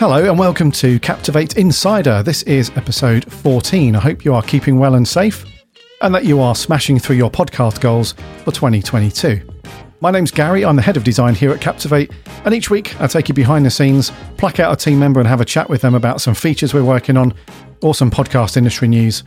Hello 0.00 0.30
and 0.30 0.38
welcome 0.38 0.72
to 0.72 0.98
Captivate 1.00 1.58
Insider. 1.58 2.22
This 2.22 2.42
is 2.44 2.70
episode 2.74 3.30
14. 3.30 3.94
I 3.94 4.00
hope 4.00 4.24
you 4.24 4.32
are 4.32 4.42
keeping 4.42 4.78
well 4.78 4.94
and 4.94 5.06
safe 5.06 5.44
and 6.00 6.14
that 6.14 6.24
you 6.24 6.40
are 6.40 6.54
smashing 6.54 6.98
through 6.98 7.16
your 7.16 7.30
podcast 7.30 7.82
goals 7.82 8.12
for 8.38 8.50
2022. 8.50 9.46
My 10.00 10.10
name's 10.10 10.30
Gary, 10.30 10.64
I'm 10.64 10.76
the 10.76 10.80
head 10.80 10.96
of 10.96 11.04
design 11.04 11.34
here 11.34 11.50
at 11.50 11.60
Captivate, 11.60 12.10
and 12.46 12.54
each 12.54 12.70
week 12.70 12.98
I 12.98 13.08
take 13.08 13.28
you 13.28 13.34
behind 13.34 13.66
the 13.66 13.70
scenes, 13.70 14.10
pluck 14.38 14.58
out 14.58 14.72
a 14.72 14.76
team 14.82 14.98
member 14.98 15.20
and 15.20 15.28
have 15.28 15.42
a 15.42 15.44
chat 15.44 15.68
with 15.68 15.82
them 15.82 15.94
about 15.94 16.22
some 16.22 16.32
features 16.32 16.72
we're 16.72 16.82
working 16.82 17.18
on, 17.18 17.34
or 17.82 17.94
some 17.94 18.10
podcast 18.10 18.56
industry 18.56 18.88
news, 18.88 19.22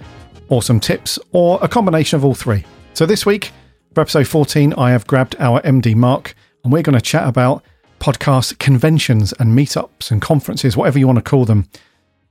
or 0.49 0.63
some 0.63 0.79
tips, 0.79 1.19
or 1.33 1.59
a 1.61 1.67
combination 1.67 2.17
of 2.17 2.25
all 2.25 2.33
three. 2.33 2.65
So 2.95 3.05
this 3.05 3.27
week, 3.27 3.51
for 3.93 4.01
episode 4.01 4.27
14, 4.27 4.73
I 4.73 4.89
have 4.89 5.05
grabbed 5.05 5.35
our 5.37 5.61
MD 5.61 5.93
Mark, 5.93 6.33
and 6.63 6.73
we're 6.73 6.81
going 6.81 6.97
to 6.97 7.01
chat 7.01 7.27
about 7.27 7.63
podcast 8.03 8.59
conventions 8.59 9.33
and 9.39 9.57
meetups 9.57 10.11
and 10.11 10.21
conferences, 10.21 10.75
whatever 10.75 10.99
you 10.99 11.07
want 11.07 11.17
to 11.17 11.23
call 11.23 11.45
them. 11.45 11.69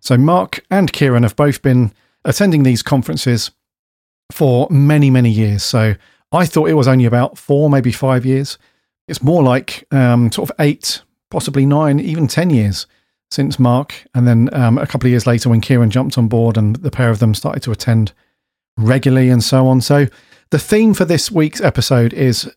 So, 0.01 0.19
Mark 0.19 0.63
and 0.71 0.93
Kieran 0.93 1.23
have 1.23 1.35
both 1.35 1.63
been 1.63 1.93
attending 2.27 2.63
these 2.63 2.83
conferences 2.83 3.51
for 4.31 4.69
many, 4.71 5.09
many 5.09 5.31
years. 5.31 5.63
So, 5.63 5.95
I 6.31 6.45
thought 6.45 6.69
it 6.69 6.75
was 6.75 6.89
only 6.89 7.07
about 7.07 7.39
four, 7.39 7.71
maybe 7.71 7.91
five 7.91 8.27
years. 8.27 8.59
It's 9.09 9.23
more 9.23 9.43
like 9.43 9.85
um, 9.91 10.31
sort 10.31 10.51
of 10.51 10.57
eight, 10.61 11.01
possibly 11.31 11.65
nine, 11.65 12.01
even 12.01 12.27
10 12.27 12.51
years 12.51 12.87
since 13.31 13.59
Mark. 13.59 14.07
And 14.15 14.29
then 14.29 14.51
um, 14.53 14.77
a 14.77 14.87
couple 14.87 15.07
of 15.07 15.11
years 15.11 15.27
later, 15.27 15.49
when 15.49 15.63
Kieran 15.63 15.91
jumped 15.91 16.19
on 16.19 16.29
board 16.29 16.59
and 16.59 16.77
the 16.77 16.91
pair 16.91 17.09
of 17.09 17.19
them 17.19 17.35
started 17.35 17.63
to 17.63 17.73
attend 17.73 18.13
regularly 18.77 19.31
and 19.31 19.43
so 19.43 19.67
on. 19.67 19.81
So, 19.81 20.07
the 20.51 20.59
theme 20.59 20.93
for 20.93 21.07
this 21.07 21.31
week's 21.31 21.63
episode 21.63 22.13
is 22.13 22.51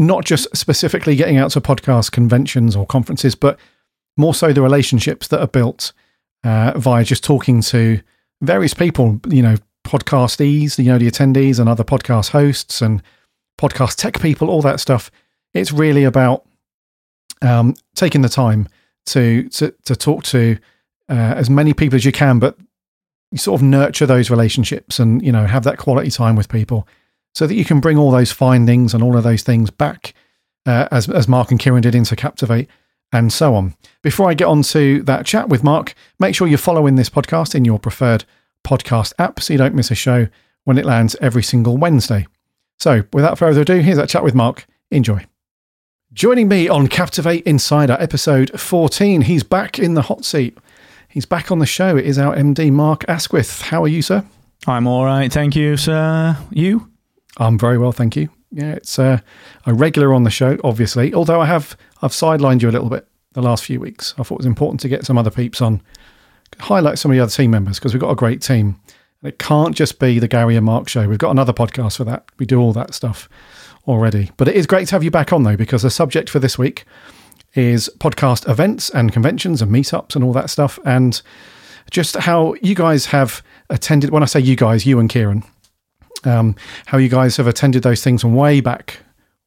not 0.00 0.24
just 0.24 0.48
specifically 0.56 1.14
getting 1.14 1.36
out 1.36 1.50
to 1.52 1.60
podcast 1.60 2.10
conventions 2.10 2.74
or 2.74 2.86
conferences, 2.86 3.34
but 3.34 3.58
more 4.16 4.34
so 4.34 4.52
the 4.52 4.62
relationships 4.62 5.28
that 5.28 5.40
are 5.40 5.46
built 5.46 5.92
uh, 6.42 6.72
via 6.76 7.04
just 7.04 7.22
talking 7.22 7.60
to 7.60 8.00
various 8.40 8.72
people, 8.72 9.20
you 9.28 9.42
know, 9.42 9.56
podcastees, 9.84 10.78
you 10.78 10.90
know, 10.90 10.98
the 10.98 11.10
attendees 11.10 11.60
and 11.60 11.68
other 11.68 11.84
podcast 11.84 12.30
hosts 12.30 12.80
and 12.80 13.02
podcast 13.60 13.96
tech 13.96 14.20
people, 14.20 14.48
all 14.48 14.62
that 14.62 14.80
stuff. 14.80 15.10
It's 15.52 15.70
really 15.70 16.04
about 16.04 16.46
um, 17.42 17.74
taking 17.94 18.22
the 18.22 18.28
time 18.28 18.68
to 19.06 19.48
to, 19.50 19.74
to 19.84 19.94
talk 19.94 20.24
to 20.24 20.56
uh, 21.10 21.34
as 21.36 21.50
many 21.50 21.74
people 21.74 21.96
as 21.96 22.04
you 22.06 22.12
can, 22.12 22.38
but 22.38 22.56
you 23.32 23.38
sort 23.38 23.60
of 23.60 23.66
nurture 23.66 24.06
those 24.06 24.30
relationships 24.30 24.98
and 24.98 25.22
you 25.22 25.30
know 25.30 25.46
have 25.46 25.64
that 25.64 25.78
quality 25.78 26.10
time 26.10 26.36
with 26.36 26.48
people 26.48 26.88
so 27.34 27.46
that 27.46 27.54
you 27.54 27.64
can 27.64 27.80
bring 27.80 27.96
all 27.96 28.10
those 28.10 28.32
findings 28.32 28.94
and 28.94 29.02
all 29.02 29.16
of 29.16 29.24
those 29.24 29.42
things 29.42 29.70
back 29.70 30.14
uh, 30.66 30.88
as, 30.90 31.08
as 31.08 31.28
Mark 31.28 31.50
and 31.50 31.60
Kieran 31.60 31.82
did 31.82 31.94
into 31.94 32.16
Captivate 32.16 32.68
and 33.12 33.32
so 33.32 33.54
on. 33.54 33.74
Before 34.02 34.30
I 34.30 34.34
get 34.34 34.46
on 34.46 34.62
to 34.62 35.02
that 35.02 35.26
chat 35.26 35.48
with 35.48 35.64
Mark, 35.64 35.94
make 36.18 36.34
sure 36.34 36.46
you're 36.46 36.58
following 36.58 36.96
this 36.96 37.10
podcast 37.10 37.54
in 37.54 37.64
your 37.64 37.78
preferred 37.78 38.24
podcast 38.64 39.12
app 39.18 39.40
so 39.40 39.52
you 39.52 39.58
don't 39.58 39.74
miss 39.74 39.90
a 39.90 39.94
show 39.94 40.28
when 40.64 40.78
it 40.78 40.84
lands 40.84 41.16
every 41.20 41.42
single 41.42 41.76
Wednesday. 41.76 42.26
So, 42.78 43.04
without 43.12 43.38
further 43.38 43.62
ado, 43.62 43.78
here's 43.78 43.96
that 43.96 44.08
chat 44.08 44.24
with 44.24 44.34
Mark. 44.34 44.66
Enjoy. 44.90 45.26
Joining 46.12 46.48
me 46.48 46.68
on 46.68 46.88
Captivate 46.88 47.44
Insider 47.46 47.96
episode 48.00 48.58
14, 48.58 49.22
he's 49.22 49.42
back 49.42 49.78
in 49.78 49.94
the 49.94 50.02
hot 50.02 50.24
seat. 50.24 50.58
He's 51.08 51.26
back 51.26 51.50
on 51.50 51.58
the 51.58 51.66
show. 51.66 51.96
It 51.96 52.06
is 52.06 52.18
our 52.18 52.34
MD, 52.34 52.72
Mark 52.72 53.04
Asquith. 53.08 53.62
How 53.62 53.82
are 53.84 53.88
you, 53.88 54.02
sir? 54.02 54.24
I'm 54.66 54.86
all 54.86 55.04
right, 55.04 55.32
thank 55.32 55.56
you, 55.56 55.76
sir. 55.76 56.36
You? 56.50 56.90
I'm 57.38 57.58
very 57.58 57.78
well, 57.78 57.92
thank 57.92 58.16
you. 58.16 58.28
Yeah, 58.52 58.72
it's 58.72 58.98
uh, 58.98 59.20
a 59.66 59.74
regular 59.74 60.12
on 60.12 60.24
the 60.24 60.30
show, 60.30 60.58
obviously. 60.64 61.14
Although 61.14 61.40
I 61.40 61.46
have 61.46 61.76
I've 62.02 62.10
sidelined 62.10 62.62
you 62.62 62.68
a 62.68 62.72
little 62.72 62.90
bit 62.90 63.06
the 63.32 63.42
last 63.42 63.64
few 63.64 63.78
weeks. 63.78 64.14
I 64.18 64.22
thought 64.22 64.36
it 64.36 64.38
was 64.38 64.46
important 64.46 64.80
to 64.80 64.88
get 64.88 65.06
some 65.06 65.16
other 65.16 65.30
peeps 65.30 65.62
on, 65.62 65.82
highlight 66.58 66.98
some 66.98 67.10
of 67.10 67.16
the 67.16 67.22
other 67.22 67.30
team 67.30 67.52
members 67.52 67.78
because 67.78 67.94
we've 67.94 68.00
got 68.00 68.10
a 68.10 68.16
great 68.16 68.42
team. 68.42 68.80
And 69.22 69.28
it 69.32 69.38
can't 69.38 69.76
just 69.76 69.98
be 70.00 70.18
the 70.18 70.26
Gary 70.26 70.56
and 70.56 70.66
Mark 70.66 70.88
show. 70.88 71.08
We've 71.08 71.18
got 71.18 71.30
another 71.30 71.52
podcast 71.52 71.98
for 71.98 72.04
that. 72.04 72.24
We 72.38 72.46
do 72.46 72.60
all 72.60 72.72
that 72.72 72.94
stuff 72.94 73.28
already. 73.86 74.30
But 74.36 74.48
it 74.48 74.56
is 74.56 74.66
great 74.66 74.88
to 74.88 74.94
have 74.94 75.04
you 75.04 75.10
back 75.10 75.32
on 75.32 75.44
though, 75.44 75.56
because 75.56 75.82
the 75.82 75.90
subject 75.90 76.28
for 76.28 76.40
this 76.40 76.58
week 76.58 76.84
is 77.54 77.90
podcast 77.98 78.48
events 78.48 78.90
and 78.90 79.12
conventions 79.12 79.62
and 79.62 79.70
meetups 79.70 80.16
and 80.16 80.24
all 80.24 80.32
that 80.32 80.50
stuff, 80.50 80.78
and 80.84 81.22
just 81.90 82.16
how 82.16 82.54
you 82.62 82.74
guys 82.74 83.06
have 83.06 83.42
attended. 83.68 84.10
When 84.10 84.22
I 84.22 84.26
say 84.26 84.40
you 84.40 84.56
guys, 84.56 84.86
you 84.86 84.98
and 84.98 85.08
Kieran 85.08 85.44
um, 86.24 86.54
how 86.86 86.98
you 86.98 87.08
guys 87.08 87.36
have 87.36 87.46
attended 87.46 87.82
those 87.82 88.02
things 88.02 88.22
from 88.22 88.34
way 88.34 88.60
back, 88.60 88.98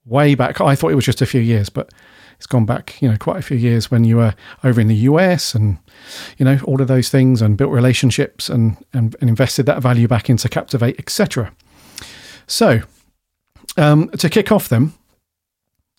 way 0.06 0.36
back. 0.36 0.62
I 0.62 0.76
thought 0.76 0.92
it 0.92 0.96
was 0.96 1.06
just 1.06 1.22
a 1.22 1.26
few 1.26 1.42
years, 1.42 1.70
but 1.70 1.92
it's 2.38 2.48
gone 2.48 2.66
back, 2.66 3.02
you 3.02 3.10
know, 3.10 3.18
quite 3.18 3.38
a 3.38 3.42
few 3.42 3.58
years 3.58 3.90
when 3.90 4.04
you 4.04 4.18
were 4.18 4.34
over 4.64 4.82
in 4.82 4.88
the 4.88 4.96
US 4.96 5.54
and, 5.56 5.78
you 6.38 6.46
know, 6.46 6.60
all 6.66 6.82
of 6.82 6.88
those 6.88 7.10
things 7.10 7.42
and 7.42 7.58
built 7.58 7.72
relationships 7.72 8.50
and, 8.50 8.78
and, 8.92 9.16
and 9.22 9.30
invested 9.30 9.66
that 9.66 9.82
value 9.82 10.08
back 10.08 10.30
into 10.30 10.50
Captivate, 10.50 11.00
etc. 11.00 11.54
So, 12.48 12.82
um, 13.78 14.10
to 14.10 14.30
kick 14.30 14.52
off 14.52 14.70
them, 14.70 14.94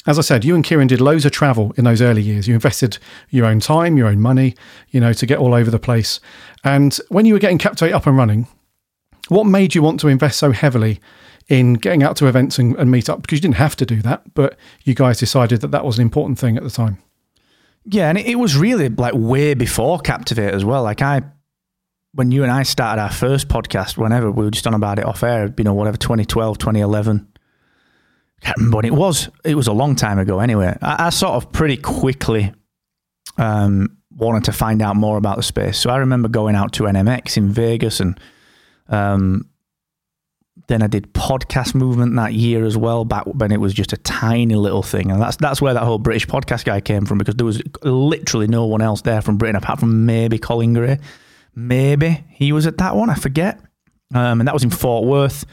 as 0.06 0.18
I 0.18 0.22
said, 0.22 0.44
you 0.44 0.54
and 0.54 0.62
Kieran 0.62 0.86
did 0.86 1.00
loads 1.00 1.24
of 1.24 1.32
travel 1.32 1.72
in 1.78 1.84
those 1.84 2.02
early 2.02 2.20
years. 2.20 2.46
You 2.46 2.54
invested 2.54 2.98
your 3.30 3.46
own 3.46 3.60
time, 3.60 3.96
your 3.96 4.08
own 4.08 4.20
money, 4.20 4.54
you 4.90 5.00
know, 5.00 5.14
to 5.14 5.26
get 5.26 5.38
all 5.38 5.54
over 5.54 5.70
the 5.70 5.78
place. 5.78 6.20
And 6.62 6.94
when 7.08 7.24
you 7.24 7.32
were 7.32 7.40
getting 7.40 7.58
Captivate 7.58 7.92
up 7.92 8.06
and 8.06 8.16
running, 8.16 8.46
what 9.28 9.44
made 9.44 9.74
you 9.74 9.82
want 9.82 10.00
to 10.00 10.08
invest 10.08 10.38
so 10.38 10.52
heavily 10.52 11.00
in 11.48 11.74
getting 11.74 12.02
out 12.02 12.16
to 12.16 12.26
events 12.26 12.58
and, 12.58 12.76
and 12.76 12.90
meet 12.90 13.08
up? 13.08 13.22
Because 13.22 13.38
you 13.38 13.42
didn't 13.42 13.56
have 13.56 13.76
to 13.76 13.86
do 13.86 14.02
that, 14.02 14.34
but 14.34 14.56
you 14.84 14.94
guys 14.94 15.18
decided 15.18 15.60
that 15.60 15.70
that 15.70 15.84
was 15.84 15.98
an 15.98 16.02
important 16.02 16.38
thing 16.38 16.56
at 16.56 16.62
the 16.62 16.70
time. 16.70 16.98
Yeah, 17.86 18.08
and 18.08 18.18
it 18.18 18.36
was 18.36 18.56
really 18.56 18.88
like 18.88 19.12
way 19.14 19.54
before 19.54 19.98
Captivate 19.98 20.54
as 20.54 20.64
well. 20.64 20.82
Like 20.82 21.02
I, 21.02 21.22
when 22.12 22.30
you 22.30 22.42
and 22.42 22.50
I 22.50 22.62
started 22.62 23.02
our 23.02 23.12
first 23.12 23.48
podcast, 23.48 23.98
whenever 23.98 24.30
we 24.30 24.44
were 24.44 24.50
just 24.50 24.66
on 24.66 24.74
about 24.74 24.98
it 24.98 25.04
off 25.04 25.22
air, 25.22 25.52
you 25.56 25.64
know, 25.64 25.74
whatever, 25.74 25.96
2012, 25.96 26.58
2011. 26.58 27.28
Can't 28.40 28.56
remember 28.58 28.76
when 28.76 28.84
it 28.84 28.94
was. 28.94 29.28
It 29.44 29.54
was 29.54 29.66
a 29.66 29.72
long 29.72 29.96
time 29.96 30.18
ago 30.18 30.38
anyway. 30.38 30.76
I, 30.80 31.06
I 31.06 31.10
sort 31.10 31.32
of 31.32 31.52
pretty 31.52 31.76
quickly 31.76 32.52
um, 33.36 33.96
wanted 34.16 34.44
to 34.44 34.52
find 34.52 34.80
out 34.80 34.96
more 34.96 35.16
about 35.16 35.36
the 35.36 35.42
space. 35.42 35.78
So 35.78 35.90
I 35.90 35.96
remember 35.96 36.28
going 36.28 36.54
out 36.54 36.72
to 36.74 36.84
NMX 36.84 37.36
in 37.36 37.50
Vegas 37.50 38.00
and 38.00 38.18
um, 38.88 39.48
then 40.68 40.82
I 40.82 40.86
did 40.86 41.12
podcast 41.12 41.74
movement 41.74 42.14
that 42.16 42.32
year 42.32 42.64
as 42.64 42.76
well, 42.76 43.04
back 43.04 43.24
when 43.26 43.52
it 43.52 43.60
was 43.60 43.74
just 43.74 43.92
a 43.92 43.96
tiny 43.98 44.54
little 44.54 44.82
thing, 44.82 45.10
and 45.10 45.20
that's 45.20 45.36
that's 45.36 45.60
where 45.60 45.74
that 45.74 45.82
whole 45.82 45.98
British 45.98 46.26
podcast 46.26 46.64
guy 46.64 46.80
came 46.80 47.04
from 47.04 47.18
because 47.18 47.34
there 47.34 47.46
was 47.46 47.62
literally 47.82 48.46
no 48.46 48.64
one 48.64 48.80
else 48.80 49.02
there 49.02 49.20
from 49.20 49.36
Britain 49.36 49.56
apart 49.56 49.80
from 49.80 50.06
maybe 50.06 50.38
Colin 50.38 50.72
Gray, 50.72 50.98
maybe 51.54 52.24
he 52.30 52.52
was 52.52 52.66
at 52.66 52.78
that 52.78 52.96
one, 52.96 53.10
I 53.10 53.14
forget, 53.14 53.60
um, 54.14 54.40
and 54.40 54.48
that 54.48 54.54
was 54.54 54.64
in 54.64 54.70
Fort 54.70 55.04
Worth. 55.04 55.44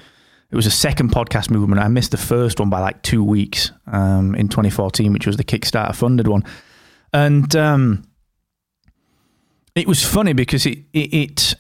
It 0.50 0.56
was 0.56 0.66
a 0.66 0.72
second 0.72 1.12
podcast 1.12 1.50
movement. 1.50 1.81
I 1.81 1.88
missed 1.88 2.12
the 2.12 2.18
first 2.18 2.59
one 2.59 2.69
by 2.69 2.81
like 2.81 3.02
two 3.03 3.24
weeks 3.24 3.72
um, 3.88 4.36
in 4.36 4.50
2014, 4.50 5.13
which 5.13 5.25
was 5.25 5.38
the 5.38 5.46
Kickstarter 5.46 5.96
funded 5.96 6.28
one, 6.28 6.44
and 7.12 7.53
um, 7.56 8.03
it 9.75 9.88
was 9.88 10.06
funny 10.06 10.34
because 10.34 10.66
it, 10.66 10.80
it, 10.94 11.13
it 11.13 11.56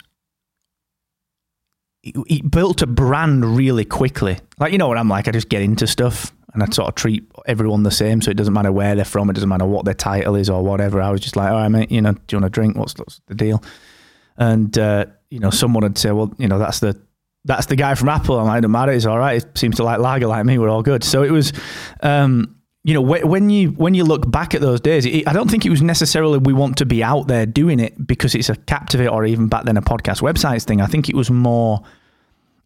he 2.01 2.41
built 2.41 2.81
a 2.81 2.87
brand 2.87 3.45
really 3.57 3.85
quickly. 3.85 4.39
Like 4.59 4.71
you 4.71 4.77
know 4.77 4.87
what 4.87 4.97
I'm 4.97 5.09
like. 5.09 5.27
I 5.27 5.31
just 5.31 5.49
get 5.49 5.61
into 5.61 5.87
stuff 5.87 6.33
and 6.53 6.63
I 6.63 6.65
sort 6.67 6.89
of 6.89 6.95
treat 6.95 7.23
everyone 7.45 7.83
the 7.83 7.91
same. 7.91 8.21
So 8.21 8.31
it 8.31 8.37
doesn't 8.37 8.53
matter 8.53 8.71
where 8.71 8.95
they're 8.95 9.05
from. 9.05 9.29
It 9.29 9.33
doesn't 9.33 9.49
matter 9.49 9.65
what 9.65 9.85
their 9.85 9.93
title 9.93 10.35
is 10.35 10.49
or 10.49 10.63
whatever. 10.63 11.01
I 11.01 11.09
was 11.11 11.21
just 11.21 11.35
like, 11.35 11.49
all 11.49 11.57
right, 11.57 11.69
mate. 11.69 11.91
You 11.91 12.01
know, 12.01 12.13
do 12.13 12.19
you 12.31 12.37
want 12.37 12.45
a 12.45 12.49
drink? 12.49 12.77
What's, 12.77 12.97
what's 12.97 13.21
the 13.27 13.35
deal? 13.35 13.63
And 14.37 14.75
uh, 14.77 15.05
you 15.29 15.39
know, 15.39 15.49
someone 15.49 15.83
would 15.83 15.97
say, 15.97 16.11
well, 16.11 16.33
you 16.37 16.47
know, 16.47 16.59
that's 16.59 16.79
the 16.79 16.99
that's 17.45 17.67
the 17.67 17.75
guy 17.75 17.95
from 17.95 18.09
Apple. 18.09 18.39
I'm 18.39 18.47
like, 18.47 18.61
don't 18.61 18.71
matter. 18.71 18.91
It's 18.91 19.05
all 19.05 19.17
right. 19.17 19.43
It 19.43 19.57
seems 19.57 19.77
to 19.77 19.83
like 19.83 19.99
lager 19.99 20.27
like 20.27 20.45
me. 20.45 20.57
We're 20.57 20.69
all 20.69 20.83
good. 20.83 21.03
So 21.03 21.23
it 21.23 21.31
was. 21.31 21.53
Um, 22.01 22.57
you 22.83 22.93
know 22.95 23.01
when 23.01 23.49
you 23.49 23.69
when 23.69 23.93
you 23.93 24.03
look 24.03 24.29
back 24.29 24.55
at 24.55 24.61
those 24.61 24.81
days 24.81 25.05
it, 25.05 25.27
i 25.27 25.33
don't 25.33 25.51
think 25.51 25.65
it 25.65 25.69
was 25.69 25.81
necessarily 25.81 26.39
we 26.39 26.53
want 26.53 26.77
to 26.77 26.85
be 26.85 27.03
out 27.03 27.27
there 27.27 27.45
doing 27.45 27.79
it 27.79 28.07
because 28.07 28.33
it's 28.33 28.49
a 28.49 28.55
captivate 28.55 29.07
or 29.07 29.23
even 29.25 29.47
back 29.47 29.65
then 29.65 29.77
a 29.77 29.81
podcast 29.81 30.21
websites 30.21 30.63
thing. 30.63 30.81
I 30.81 30.87
think 30.87 31.07
it 31.07 31.15
was 31.15 31.29
more 31.29 31.81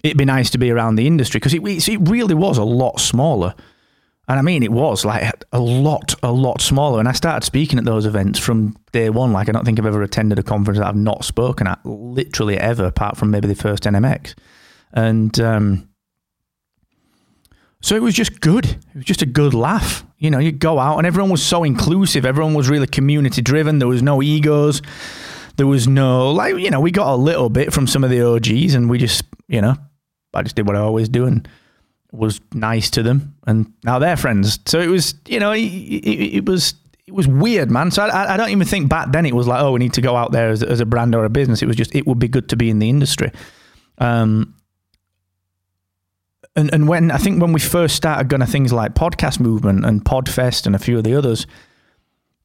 it'd 0.04 0.18
be 0.18 0.25
nice 0.25 0.50
to 0.51 0.57
be 0.57 0.72
around 0.72 0.95
the 0.95 1.07
industry 1.07 1.40
because 1.40 1.54
it, 1.54 1.63
it 1.63 2.10
really 2.10 2.36
was 2.36 2.57
a 2.57 2.63
lot 2.63 3.00
smaller. 3.00 3.56
And 4.28 4.40
i 4.40 4.42
mean 4.42 4.63
it 4.63 4.72
was 4.72 5.04
like 5.04 5.44
a 5.51 5.60
lot 5.60 6.16
a 6.24 6.31
lot 6.31 6.62
smaller. 6.62 7.00
And 7.00 7.10
i 7.10 7.12
started 7.12 7.45
speaking 7.45 7.78
at 7.78 7.86
those 7.86 8.06
events 8.06 8.40
from 8.40 8.78
day 8.94 9.10
one. 9.10 9.34
Like 9.34 9.50
i 9.50 9.51
don't 9.51 9.66
think 9.66 9.80
i've 9.80 9.86
ever 9.86 10.01
attended 10.01 10.40
a 10.40 10.44
conference 10.44 10.80
that 10.80 10.88
i've 10.88 10.95
not 10.95 11.25
spoken 11.25 11.68
at 11.68 11.86
literally 11.86 12.57
ever 12.57 12.86
apart 12.86 13.18
from 13.18 13.31
maybe 13.31 13.48
the 13.48 13.56
first 13.56 13.84
nmx 13.84 14.34
and 14.94 15.38
um, 15.42 15.90
so 17.86 17.96
it 17.96 18.02
was 18.02 18.16
just 18.16 18.42
good. 18.42 18.66
It 18.66 18.96
was 18.96 19.06
just 19.06 19.22
a 19.22 19.28
good 19.28 19.54
laugh. 19.54 20.04
You 20.18 20.32
know, 20.32 20.40
you 20.40 20.52
go 20.52 20.80
out 20.80 20.98
and 20.98 21.06
everyone 21.06 21.30
was 21.30 21.44
so 21.44 21.64
inclusive. 21.64 22.26
Everyone 22.26 22.56
was 22.56 22.68
really 22.68 22.88
community 22.88 23.44
driven. 23.44 23.78
There 23.78 23.88
was 23.88 24.02
no 24.02 24.24
egos. 24.24 24.82
There 25.58 25.68
was 25.68 25.88
no, 25.88 26.32
like, 26.32 26.58
you 26.58 26.72
know, 26.72 26.80
we 26.80 26.90
got 26.90 27.14
a 27.14 27.16
little 27.16 27.48
bit 27.48 27.72
from 27.72 27.86
some 27.86 28.04
of 28.04 28.10
the 28.10 28.28
OGs 28.28 28.74
and 28.74 28.90
we 28.90 28.98
just, 28.98 29.24
you 29.48 29.62
know, 29.62 29.76
I 30.34 30.42
just 30.42 30.56
did 30.56 30.66
what 30.66 30.76
I 30.76 30.80
always 30.80 31.08
do 31.08 31.28
and 31.28 31.48
was 32.12 32.42
nice 32.56 32.90
to 32.90 33.04
them. 33.04 33.36
And 33.46 33.72
now 33.84 34.00
they're 34.00 34.18
friends. 34.18 34.58
So 34.66 34.80
it 34.80 34.88
was, 34.88 35.14
you 35.28 35.40
know, 35.40 35.52
it, 35.52 35.60
it, 35.60 36.38
it 36.38 36.46
was, 36.50 36.74
it 37.06 37.14
was 37.14 37.28
weird, 37.28 37.70
man. 37.70 37.92
So 37.92 38.02
I, 38.02 38.34
I 38.34 38.36
don't 38.36 38.50
even 38.50 38.66
think 38.66 38.90
back 38.90 39.12
then 39.12 39.28
it 39.28 39.36
was 39.36 39.46
like, 39.46 39.62
oh, 39.62 39.74
we 39.74 39.78
need 39.80 39.94
to 39.94 40.02
go 40.02 40.16
out 40.16 40.31
there 40.31 40.50
as, 40.50 40.64
as 40.64 40.80
a 40.80 40.88
brand 40.88 41.14
or 41.14 41.24
a 41.24 41.30
business. 41.30 41.62
It 41.62 41.68
was 41.68 41.76
just, 41.76 41.94
it 41.94 42.08
would 42.08 42.18
be 42.18 42.30
good 42.30 42.50
to 42.50 42.56
be 42.56 42.72
in 42.72 42.80
the 42.80 42.90
industry. 42.90 43.31
Um, 44.00 44.55
and 46.56 46.74
and 46.74 46.88
when 46.88 47.12
I 47.12 47.18
think 47.18 47.42
when 47.42 47.54
we 47.54 47.60
first 47.60 47.96
started 47.96 48.30
going 48.30 48.42
to 48.42 48.48
things 48.48 48.72
like 48.72 48.94
podcast 48.96 49.40
movement 49.40 49.86
and 49.86 50.04
Podfest 50.04 50.66
and 50.66 50.75
a 50.75 50.80
few 50.80 50.98
of 50.98 51.04
the 51.04 51.16
others, 51.16 51.48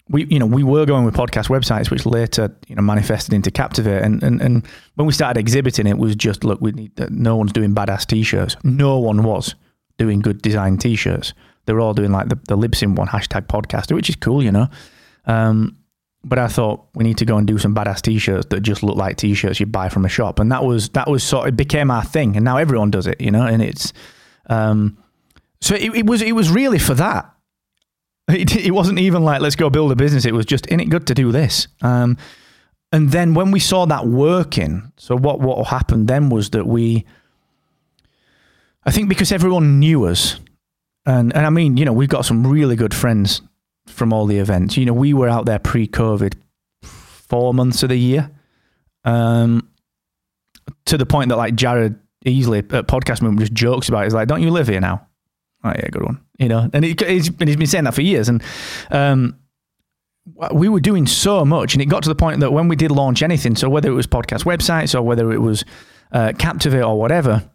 we 0.09 0.27
you 0.27 0.39
know 0.39 0.47
we 0.47 0.62
were 0.62 0.85
going 0.85 1.05
with 1.05 1.15
podcast 1.15 1.49
websites, 1.49 1.91
which 1.91 2.05
later 2.07 2.55
you 2.67 2.75
know 2.75 2.83
manifested 2.83 3.33
into 3.33 3.51
Captivate. 3.51 4.03
And 4.03 4.23
and, 4.23 4.41
and 4.41 4.67
when 4.97 5.07
we 5.07 5.12
started 5.12 5.39
exhibiting, 5.39 5.87
it 5.87 5.99
was 5.99 6.17
just 6.17 6.45
look, 6.45 6.61
we 6.61 6.73
need 6.73 6.93
no 7.11 7.37
one's 7.37 7.53
doing 7.53 7.75
badass 7.75 8.07
t-shirts. 8.07 8.57
No 8.65 8.99
one 8.99 9.23
was 9.23 9.55
doing 9.97 10.21
good 10.21 10.43
design 10.43 10.79
t-shirts. 10.79 11.33
They 11.67 11.73
were 11.73 11.81
all 11.81 11.95
doing 11.95 12.11
like 12.11 12.29
the, 12.29 12.39
the 12.49 12.57
Libsyn 12.57 12.97
one 12.97 13.07
hashtag 13.07 13.47
podcaster, 13.47 13.95
which 13.95 14.09
is 14.09 14.17
cool, 14.17 14.43
you 14.43 14.51
know. 14.51 14.69
Um, 15.27 15.77
but 16.23 16.39
I 16.39 16.49
thought 16.49 16.87
we 16.95 17.05
need 17.05 17.19
to 17.19 17.25
go 17.25 17.39
and 17.39 17.47
do 17.47 17.59
some 17.59 17.75
badass 17.75 18.03
t-shirts 18.03 18.47
that 18.51 18.61
just 18.61 18.83
look 18.83 18.97
like 18.97 19.17
t-shirts 19.17 19.59
you 19.59 19.67
buy 19.67 19.89
from 19.89 20.05
a 20.05 20.09
shop, 20.09 20.39
and 20.39 20.53
that 20.53 20.65
was 20.65 20.91
that 20.91 21.09
was 21.09 21.23
sort 21.23 21.49
of 21.49 21.55
it 21.55 21.57
became 21.57 21.91
our 21.91 22.05
thing, 22.05 22.37
and 22.37 22.45
now 22.45 22.57
everyone 22.57 22.91
does 22.91 23.07
it, 23.07 23.21
you 23.21 23.31
know. 23.31 23.47
And 23.47 23.63
it's 23.63 23.93
um, 24.47 24.99
so 25.61 25.75
it, 25.75 25.95
it 25.95 26.07
was 26.07 26.21
it 26.23 26.33
was 26.33 26.51
really 26.51 26.79
for 26.79 26.95
that. 26.95 27.33
It, 28.29 28.55
it, 28.67 28.71
wasn't 28.73 28.99
even 28.99 29.25
like 29.25 29.41
let's 29.41 29.57
go 29.57 29.71
build 29.71 29.93
a 29.93 29.97
business. 29.97 30.25
It 30.27 30.35
was 30.35 30.47
just 30.47 30.67
in 30.67 30.81
it 30.81 30.91
good 30.91 31.07
to 31.07 31.15
do 31.15 31.33
this. 31.33 31.69
Um, 31.81 32.19
and 32.93 33.11
then 33.11 33.35
when 33.35 33.51
we 33.51 33.61
saw 33.61 33.87
that 33.87 34.07
working, 34.07 34.93
so 34.97 35.17
what 35.17 35.41
what 35.41 35.69
happened 35.69 36.09
then 36.09 36.29
was 36.29 36.51
that 36.51 36.67
we, 36.67 37.07
I 38.85 38.91
think 38.91 39.09
because 39.09 39.33
everyone 39.33 39.79
knew 39.79 40.05
us, 40.05 40.39
and 41.07 41.35
and 41.35 41.47
I 41.47 41.51
mean, 41.51 41.79
you 41.79 41.87
know, 41.87 41.93
we've 41.93 42.09
got 42.09 42.27
some 42.27 42.47
really 42.47 42.77
good 42.77 42.93
friends 42.93 43.41
from 43.91 44.13
all 44.13 44.27
the 44.27 44.39
events. 44.39 44.77
You 44.77 44.87
know, 44.87 44.93
we 44.93 45.15
were 45.15 45.29
out 45.29 45.47
there 45.47 45.59
pre-COVID, 45.59 46.35
four 46.83 47.55
months 47.55 47.83
of 47.83 47.89
the 47.89 47.99
year, 47.99 48.31
um, 49.05 49.69
to 50.87 50.97
the 50.97 51.07
point 51.07 51.29
that 51.31 51.37
like 51.37 51.55
Jared 51.55 51.99
Easley 52.25 52.59
at 52.59 52.87
podcast 52.87 53.23
movement 53.23 53.41
just 53.41 53.53
jokes 53.53 53.89
about 53.89 54.03
it. 54.03 54.05
He's 54.05 54.15
like, 54.15 54.29
"Don't 54.29 54.43
you 54.43 54.51
live 54.51 54.69
here 54.69 54.81
now?" 54.81 55.07
Oh 55.65 55.71
yeah, 55.71 55.89
good 55.91 56.03
one. 56.03 56.21
You 56.39 56.49
know, 56.49 56.71
and 56.73 56.85
he's, 56.85 56.97
he's 57.01 57.31
been 57.31 57.67
saying 57.67 57.85
that 57.85 57.95
for 57.95 58.03
years, 58.03 58.29
and 58.29 58.43
um, 58.91 59.39
we 60.53 60.69
were 60.69 60.81
doing 60.81 61.07
so 61.07 61.45
much, 61.45 61.75
and 61.75 61.83
it 61.83 61.87
got 61.87 62.03
to 62.05 62.09
the 62.09 62.15
point 62.15 62.41
that 62.41 62.53
when 62.53 62.69
we 62.69 62.77
did 62.77 62.91
launch 62.91 63.23
anything, 63.23 63.57
so 63.57 63.69
whether 63.69 63.91
it 63.91 63.95
was 63.95 64.07
podcast 64.07 64.45
websites 64.45 64.95
or 64.95 65.03
whether 65.03 65.33
it 65.33 65.39
was 65.39 65.65
uh, 66.13 66.33
Captivate 66.39 66.83
or 66.83 66.99
whatever, 66.99 67.49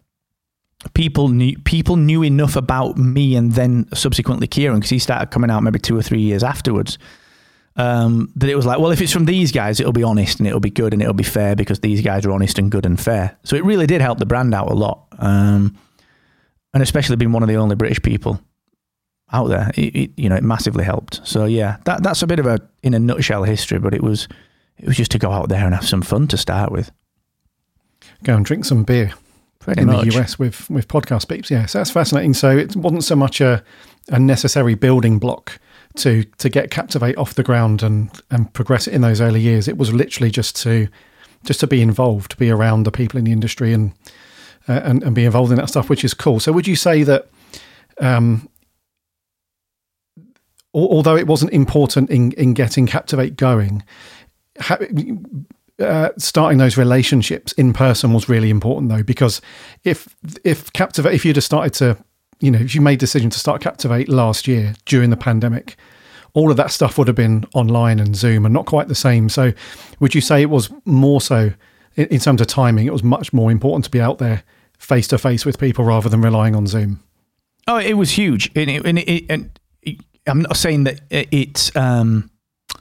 people 0.94 1.30
knew 1.30 1.58
people 1.60 1.96
knew 1.96 2.24
enough 2.24 2.56
about 2.56 2.98
me 2.98 3.36
and 3.36 3.54
then 3.54 3.88
subsequently 3.94 4.48
Kieran 4.48 4.78
because 4.78 4.90
he 4.90 5.00
started 5.00 5.32
coming 5.32 5.50
out 5.50 5.64
maybe 5.64 5.80
two 5.80 5.98
or 5.98 6.02
three 6.02 6.22
years 6.22 6.44
afterwards. 6.44 6.98
Um, 7.78 8.32
that 8.38 8.50
it 8.50 8.56
was 8.56 8.66
like, 8.66 8.80
well, 8.80 8.92
if 8.92 9.02
it's 9.02 9.12
from 9.12 9.26
these 9.26 9.52
guys, 9.52 9.82
it'll 9.82 9.92
be 9.92 10.04
honest 10.04 10.40
and 10.40 10.48
it'll 10.48 10.62
be 10.62 10.70
good 10.70 10.94
and 10.94 11.02
it'll 11.02 11.14
be 11.14 11.24
fair 11.26 11.58
because 11.58 11.82
these 11.82 12.02
guys 12.02 12.26
are 12.26 12.32
honest 12.32 12.58
and 12.58 12.72
good 12.72 12.86
and 12.86 12.98
fair. 12.98 13.38
So 13.44 13.58
it 13.58 13.66
really 13.66 13.86
did 13.86 14.00
help 14.00 14.18
the 14.18 14.26
brand 14.26 14.54
out 14.54 14.72
a 14.72 14.74
lot, 14.74 15.08
um, 15.20 15.78
and 16.74 16.82
especially 16.82 17.18
being 17.18 17.34
one 17.34 17.44
of 17.44 17.50
the 17.50 17.56
only 17.56 17.76
British 17.76 18.02
people 18.02 18.40
out 19.34 19.48
there, 19.48 19.72
it, 19.76 19.96
it, 19.96 20.12
you 20.16 20.30
know, 20.30 20.36
it 20.36 20.44
massively 20.44 20.86
helped. 20.86 21.20
So 21.28 21.46
yeah, 21.46 21.78
that 21.84 22.02
that's 22.02 22.22
a 22.22 22.28
bit 22.28 22.40
of 22.40 22.46
a 22.46 22.60
in 22.82 22.94
a 22.94 23.00
nutshell 23.00 23.44
history, 23.44 23.80
but 23.80 23.94
it 23.94 24.02
was 24.02 24.30
it 24.78 24.88
was 24.88 24.96
just 24.96 25.12
to 25.12 25.20
go 25.20 25.32
out 25.32 25.50
there 25.50 25.66
and 25.66 25.74
have 25.74 25.88
some 25.88 26.02
fun 26.02 26.28
to 26.28 26.38
start 26.38 26.72
with. 26.72 26.92
Go 28.24 28.36
and 28.36 28.46
drink 28.46 28.64
some 28.64 28.84
beer. 28.84 29.14
In 29.68 29.88
much. 29.88 30.06
the 30.06 30.20
US 30.20 30.40
with 30.40 30.70
with 30.70 30.88
podcast 30.88 31.28
beeps. 31.28 31.50
Yeah, 31.50 31.66
so 31.66 31.80
that's 31.80 31.92
fascinating. 31.92 32.34
So 32.34 32.58
it 32.58 32.76
wasn't 32.76 33.04
so 33.04 33.16
much 33.16 33.42
a 33.42 33.64
a 34.10 34.20
necessary 34.20 34.76
building 34.76 35.20
block 35.20 35.60
to 35.98 36.24
to 36.24 36.50
get 36.50 36.72
Captivate 36.72 37.18
off 37.18 37.34
the 37.34 37.44
ground 37.44 37.84
and 37.84 38.12
and 38.30 38.52
progress 38.54 38.88
it 38.88 38.94
in 38.94 39.02
those 39.02 39.22
early 39.22 39.42
years. 39.42 39.68
It 39.68 39.78
was 39.78 39.94
literally 39.94 40.32
just 40.32 40.56
to 40.64 40.88
just 41.44 41.60
to 41.60 41.68
be 41.68 41.82
involved, 41.82 42.32
to 42.32 42.38
be 42.38 42.50
around 42.50 42.84
the 42.84 42.92
people 42.92 43.18
in 43.18 43.26
the 43.26 43.32
industry 43.32 43.74
and 43.74 43.94
uh, 44.68 44.82
and, 44.84 45.04
and 45.04 45.16
be 45.16 45.26
involved 45.26 45.52
in 45.52 45.58
that 45.58 45.70
stuff, 45.70 45.90
which 45.90 46.04
is 46.04 46.14
cool. 46.14 46.40
So 46.40 46.52
would 46.52 46.68
you 46.68 46.76
say 46.76 47.04
that 47.04 47.30
um, 48.00 48.50
although 50.74 51.16
it 51.16 51.28
wasn't 51.28 51.54
important 51.54 52.10
in 52.10 52.32
in 52.34 52.54
getting 52.54 52.88
Captivate 52.88 53.38
going, 53.38 53.84
ha- 54.60 54.78
uh, 55.80 56.10
starting 56.18 56.58
those 56.58 56.78
relationships 56.78 57.52
in 57.54 57.74
person 57.74 58.14
was 58.14 58.30
really 58.30 58.50
important 58.50 58.90
though 58.90 59.04
because 59.04 59.42
if 59.84 60.16
if 60.44 60.72
captivate 60.74 61.14
if 61.14 61.26
you'd 61.26 61.36
have 61.36 61.44
started 61.44 61.74
to 61.74 61.98
you 62.40 62.50
know 62.50 62.60
if 62.60 62.74
you 62.74 62.82
made 62.82 63.00
decision 63.00 63.30
to 63.30 63.40
start 63.40 63.62
captivate 63.62 64.08
last 64.08 64.48
year 64.48 64.74
during 64.86 65.10
the 65.10 65.18
pandemic 65.18 65.76
all 66.36 66.52
of 66.52 66.58
that 66.58 66.70
stuff 66.70 66.98
would 66.98 67.08
have 67.08 67.16
been 67.16 67.46
online 67.56 68.00
and 68.00 68.16
zoom 68.16 68.46
and 68.46 68.54
not 68.54 68.66
quite 68.66 68.90
the 68.90 68.96
same. 68.96 69.30
So 69.30 69.54
would 70.00 70.14
you 70.14 70.22
say 70.22 70.42
it 70.42 70.50
was 70.50 70.70
more 70.84 71.22
so 71.22 71.52
in, 71.96 72.20
terms 72.20 72.42
of 72.42 72.48
timing 72.48 72.86
it 72.86 72.94
was 72.94 73.04
much 73.04 73.34
more 73.34 73.50
important 73.50 73.86
to 73.86 73.90
be 73.90 74.02
out 74.02 74.20
there 74.20 74.44
face 74.78 75.08
to 75.08 75.18
face 75.18 75.46
with 75.46 75.58
people 75.58 75.86
rather 75.86 76.10
than 76.10 76.22
relying 76.22 76.54
on 76.54 76.68
zoom? 76.68 77.02
Oh 77.68 77.78
it 77.78 77.94
was 77.94 78.12
huge. 78.12 78.52
And, 78.56 78.70
it, 78.70 78.86
and, 78.86 79.00
it, 79.00 79.26
and 79.30 79.60
i'm 80.28 80.42
not 80.42 80.58
saying 80.58 80.84
that 80.84 81.02
it's 81.10 81.74
um 81.76 82.30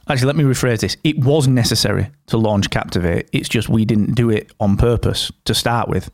Actually, 0.07 0.27
let 0.27 0.35
me 0.35 0.43
rephrase 0.43 0.79
this. 0.79 0.97
It 1.03 1.19
was 1.19 1.47
necessary 1.47 2.11
to 2.27 2.37
launch 2.37 2.69
Captivate. 2.69 3.27
It's 3.33 3.49
just 3.49 3.69
we 3.69 3.85
didn't 3.85 4.13
do 4.13 4.29
it 4.29 4.51
on 4.59 4.77
purpose 4.77 5.31
to 5.45 5.53
start 5.53 5.89
with. 5.89 6.11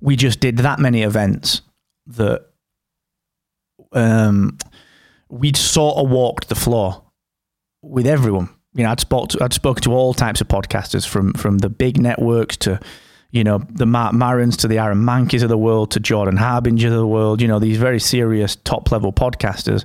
We 0.00 0.16
just 0.16 0.40
did 0.40 0.58
that 0.58 0.78
many 0.78 1.02
events 1.02 1.60
that 2.06 2.46
um, 3.92 4.56
we'd 5.28 5.56
sort 5.56 5.98
of 5.98 6.10
walked 6.10 6.48
the 6.48 6.54
floor 6.54 7.02
with 7.82 8.06
everyone. 8.06 8.48
You 8.72 8.84
know, 8.84 8.90
I'd, 8.90 9.00
spoke 9.00 9.30
to, 9.30 9.44
I'd 9.44 9.52
spoken 9.52 9.82
to 9.82 9.92
all 9.92 10.14
types 10.14 10.40
of 10.40 10.48
podcasters 10.48 11.06
from 11.06 11.34
from 11.34 11.58
the 11.58 11.68
big 11.68 12.00
networks 12.00 12.56
to 12.58 12.80
you 13.32 13.44
know, 13.44 13.58
the 13.70 13.86
Marc 13.86 14.12
Marons 14.12 14.56
to 14.56 14.68
the 14.68 14.78
Aaron 14.78 15.04
Mahnkes 15.04 15.42
of 15.42 15.48
the 15.48 15.58
world 15.58 15.92
to 15.92 16.00
Jordan 16.00 16.36
Harbinger 16.36 16.88
of 16.88 16.94
the 16.94 17.06
world, 17.06 17.40
you 17.40 17.46
know, 17.46 17.58
these 17.58 17.76
very 17.76 18.00
serious 18.00 18.56
top 18.56 18.90
level 18.90 19.12
podcasters 19.12 19.84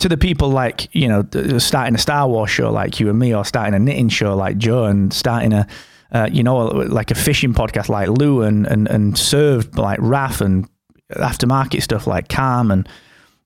to 0.00 0.08
the 0.08 0.16
people 0.16 0.48
like 0.48 0.92
you 0.94 1.08
know 1.08 1.24
starting 1.58 1.94
a 1.94 1.98
Star 1.98 2.28
Wars 2.28 2.50
show 2.50 2.70
like 2.70 2.98
you 2.98 3.08
and 3.08 3.18
me, 3.18 3.34
or 3.34 3.44
starting 3.44 3.74
a 3.74 3.78
knitting 3.78 4.08
show 4.08 4.34
like 4.34 4.58
Joe, 4.58 4.84
and 4.84 5.12
starting 5.12 5.52
a 5.52 5.66
uh, 6.12 6.28
you 6.30 6.42
know 6.42 6.56
like 6.66 7.10
a 7.10 7.14
fishing 7.14 7.54
podcast 7.54 7.88
like 7.88 8.08
Lou, 8.08 8.42
and 8.42 8.66
and 8.66 8.88
and 8.88 9.16
served 9.16 9.78
like 9.78 9.98
Raf 10.02 10.40
and 10.40 10.68
aftermarket 11.12 11.82
stuff 11.82 12.06
like 12.06 12.28
Calm, 12.28 12.70
and 12.70 12.88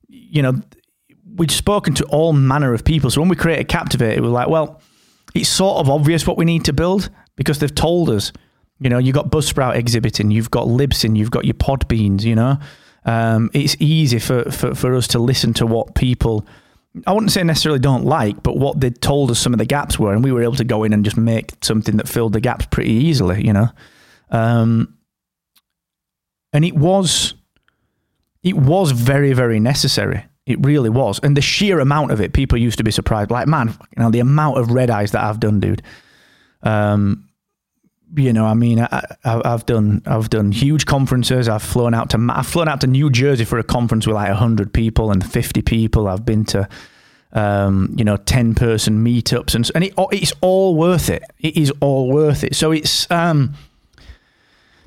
you 0.07 0.41
know 0.41 0.53
we'd 1.35 1.51
spoken 1.51 1.93
to 1.93 2.05
all 2.05 2.33
manner 2.33 2.73
of 2.73 2.83
people. 2.83 3.09
So 3.09 3.19
when 3.21 3.29
we 3.29 3.35
created 3.35 3.67
Captivate, 3.67 4.17
it 4.17 4.21
was 4.21 4.31
like, 4.31 4.47
well, 4.47 4.81
it's 5.33 5.49
sort 5.49 5.79
of 5.79 5.89
obvious 5.89 6.25
what 6.25 6.37
we 6.37 6.45
need 6.45 6.63
to 6.65 6.73
build 6.73 7.09
because 7.35 7.59
they've 7.59 7.75
told 7.75 8.09
us. 8.09 8.31
You 8.79 8.89
know, 8.89 8.97
you've 8.97 9.15
got 9.15 9.31
Buzzsprout 9.31 9.77
exhibiting, 9.77 10.31
you've 10.31 10.51
got 10.51 10.67
Libsyn, 10.67 11.15
you've 11.15 11.31
got 11.31 11.45
your 11.45 11.53
Podbeans, 11.53 12.23
you 12.23 12.35
know 12.35 12.59
um, 13.05 13.49
it's 13.53 13.75
easy 13.79 14.19
for, 14.19 14.51
for, 14.51 14.75
for 14.75 14.95
us 14.95 15.07
to 15.09 15.19
listen 15.19 15.53
to 15.55 15.65
what 15.65 15.95
people, 15.95 16.45
I 17.05 17.13
wouldn't 17.13 17.31
say 17.31 17.43
necessarily 17.43 17.79
don't 17.79 18.05
like, 18.05 18.41
but 18.41 18.57
what 18.57 18.79
they 18.79 18.89
told 18.89 19.29
us 19.31 19.39
some 19.39 19.53
of 19.53 19.59
the 19.59 19.65
gaps 19.65 19.99
were, 19.99 20.13
and 20.13 20.23
we 20.23 20.31
were 20.31 20.41
able 20.41 20.55
to 20.55 20.63
go 20.63 20.83
in 20.83 20.93
and 20.93 21.05
just 21.05 21.17
make 21.17 21.51
something 21.61 21.97
that 21.97 22.07
filled 22.07 22.33
the 22.33 22.41
gaps 22.41 22.65
pretty 22.71 22.91
easily, 22.91 23.45
you 23.45 23.53
know. 23.53 23.67
Um, 24.31 24.97
and 26.51 26.65
it 26.65 26.75
was, 26.75 27.35
it 28.41 28.55
was 28.55 28.91
very 28.91 29.33
very 29.33 29.59
necessary. 29.59 30.25
It 30.45 30.63
really 30.63 30.89
was, 30.89 31.19
and 31.21 31.35
the 31.35 31.41
sheer 31.41 31.79
amount 31.79 32.11
of 32.11 32.21
it, 32.21 32.33
people 32.33 32.57
used 32.57 32.77
to 32.77 32.83
be 32.83 32.91
surprised. 32.91 33.31
Like, 33.31 33.47
man, 33.47 33.69
you 33.97 34.03
know, 34.03 34.11
the 34.11 34.19
amount 34.19 34.57
of 34.57 34.71
red 34.71 34.89
eyes 34.89 35.11
that 35.11 35.23
I've 35.23 35.39
done, 35.39 35.59
dude. 35.59 35.81
Um, 36.63 37.27
you 38.15 38.33
know, 38.33 38.45
I 38.45 38.53
mean, 38.53 38.79
I, 38.79 39.03
have 39.23 39.65
done 39.65 40.01
I've 40.05 40.29
done 40.29 40.51
huge 40.51 40.85
conferences. 40.85 41.49
I've 41.49 41.63
flown 41.63 41.93
out 41.93 42.09
to 42.11 42.27
I've 42.31 42.47
flown 42.47 42.67
out 42.67 42.81
to 42.81 42.87
New 42.87 43.09
Jersey 43.09 43.45
for 43.45 43.57
a 43.59 43.63
conference 43.63 44.05
with 44.07 44.15
like 44.15 44.31
hundred 44.31 44.73
people 44.73 45.11
and 45.11 45.25
fifty 45.25 45.61
people. 45.61 46.07
I've 46.07 46.25
been 46.25 46.45
to 46.45 46.67
um, 47.33 47.93
you 47.97 48.05
know 48.05 48.17
ten 48.17 48.55
person 48.55 49.03
meetups 49.03 49.55
and 49.55 49.69
and 49.75 49.83
it, 49.83 49.93
it's 50.11 50.33
all 50.41 50.75
worth 50.75 51.09
it. 51.09 51.23
It 51.39 51.57
is 51.57 51.71
all 51.81 52.09
worth 52.11 52.43
it. 52.43 52.55
So 52.55 52.71
it's 52.71 53.09
um, 53.11 53.55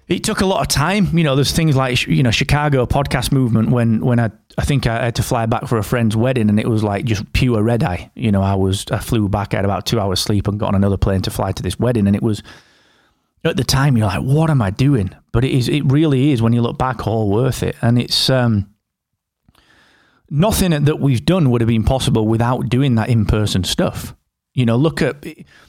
it 0.07 0.25
took 0.25 0.41
a 0.41 0.47
lot 0.47 0.63
of 0.63 0.69
time. 0.69 1.17
You 1.17 1.25
know, 1.25 1.35
there's 1.35 1.53
things 1.53 1.77
like 1.77 2.07
you 2.07 2.23
know 2.23 2.31
Chicago 2.31 2.87
podcast 2.87 3.33
movement 3.33 3.71
when 3.71 4.01
when 4.01 4.19
I 4.19 4.31
I 4.57 4.65
think 4.65 4.87
I 4.87 5.05
had 5.05 5.17
to 5.17 5.23
fly 5.23 5.47
back 5.47 5.67
for 5.69 5.77
a 5.77 5.85
friend's 5.85 6.17
wedding 6.17 6.49
and 6.49 6.59
it 6.59 6.67
was 6.67 6.83
like 6.83 7.05
just 7.05 7.31
pure 7.33 7.63
red 7.63 7.83
eye. 7.83 8.11
You 8.15 8.33
know, 8.33 8.43
I 8.43 8.55
was 8.55 8.87
I 8.91 8.99
flew 8.99 9.29
back, 9.29 9.55
I 9.55 9.59
had 9.59 9.65
about 9.65 9.87
two 9.87 10.01
hours 10.01 10.21
sleep 10.21 10.49
and 10.49 10.59
got 10.59 10.69
on 10.69 10.75
another 10.75 10.97
plane 10.97 11.23
to 11.23 11.31
fly 11.31 11.53
to 11.53 11.63
this 11.63 11.79
wedding 11.79 12.07
and 12.07 12.17
it 12.17 12.23
was 12.23 12.43
at 13.45 13.57
the 13.57 13.65
time 13.65 13.97
you're 13.97 14.07
like, 14.07 14.23
what 14.23 14.51
am 14.51 14.61
I 14.63 14.71
doing? 14.71 15.15
But 15.33 15.45
it 15.45 15.53
is, 15.53 15.69
it 15.69 15.83
really 15.91 16.33
is 16.33 16.43
when 16.43 16.53
you 16.53 16.61
look 16.61 16.79
back, 16.79 17.07
all 17.07 17.31
worth 17.31 17.63
it. 17.63 17.77
And 17.83 17.99
it's 17.99 18.29
um, 18.29 18.75
nothing 20.31 20.71
that 20.85 21.01
we've 21.01 21.25
done 21.25 21.51
would 21.51 21.61
have 21.61 21.69
been 21.69 21.85
possible 21.85 22.27
without 22.27 22.69
doing 22.69 22.97
that 22.97 23.09
in 23.09 23.27
person 23.27 23.65
stuff. 23.65 24.15
You 24.55 24.67
know, 24.67 24.77
look 24.77 25.03
at 25.03 25.25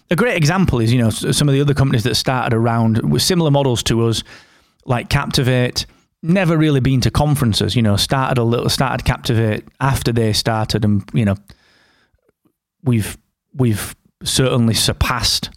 a 0.10 0.16
great 0.16 0.36
example 0.36 0.80
is 0.80 0.92
you 0.92 1.00
know 1.00 1.12
some 1.12 1.48
of 1.48 1.54
the 1.54 1.62
other 1.62 1.76
companies 1.76 2.04
that 2.06 2.16
started 2.16 2.56
around 2.56 3.12
with 3.12 3.22
similar 3.22 3.52
models 3.52 3.84
to 3.84 4.08
us, 4.08 4.24
like 4.86 5.10
Captivate. 5.10 5.86
Never 6.24 6.58
really 6.58 6.80
been 6.80 7.00
to 7.02 7.12
conferences. 7.12 7.76
You 7.76 7.82
know, 7.84 7.98
started 7.98 8.40
a 8.40 8.44
little, 8.44 8.68
started 8.68 9.06
Captivate 9.06 9.64
after 9.80 10.12
they 10.12 10.34
started, 10.34 10.84
and 10.84 11.08
you 11.14 11.24
know, 11.24 11.36
we've 12.84 13.16
we've 13.54 13.96
certainly 14.24 14.74
surpassed 14.74 15.52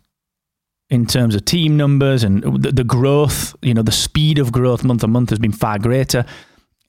in 0.92 1.06
terms 1.06 1.34
of 1.34 1.42
team 1.46 1.75
numbers 1.78 2.22
and 2.22 2.42
the, 2.62 2.70
the 2.70 2.84
growth. 2.84 3.56
You 3.62 3.72
know, 3.72 3.82
the 3.82 3.90
speed 3.90 4.38
of 4.38 4.52
growth 4.52 4.84
month 4.84 5.02
on 5.02 5.11
month 5.11 5.30
has 5.30 5.38
been 5.38 5.50
far 5.52 5.78
greater. 5.78 6.26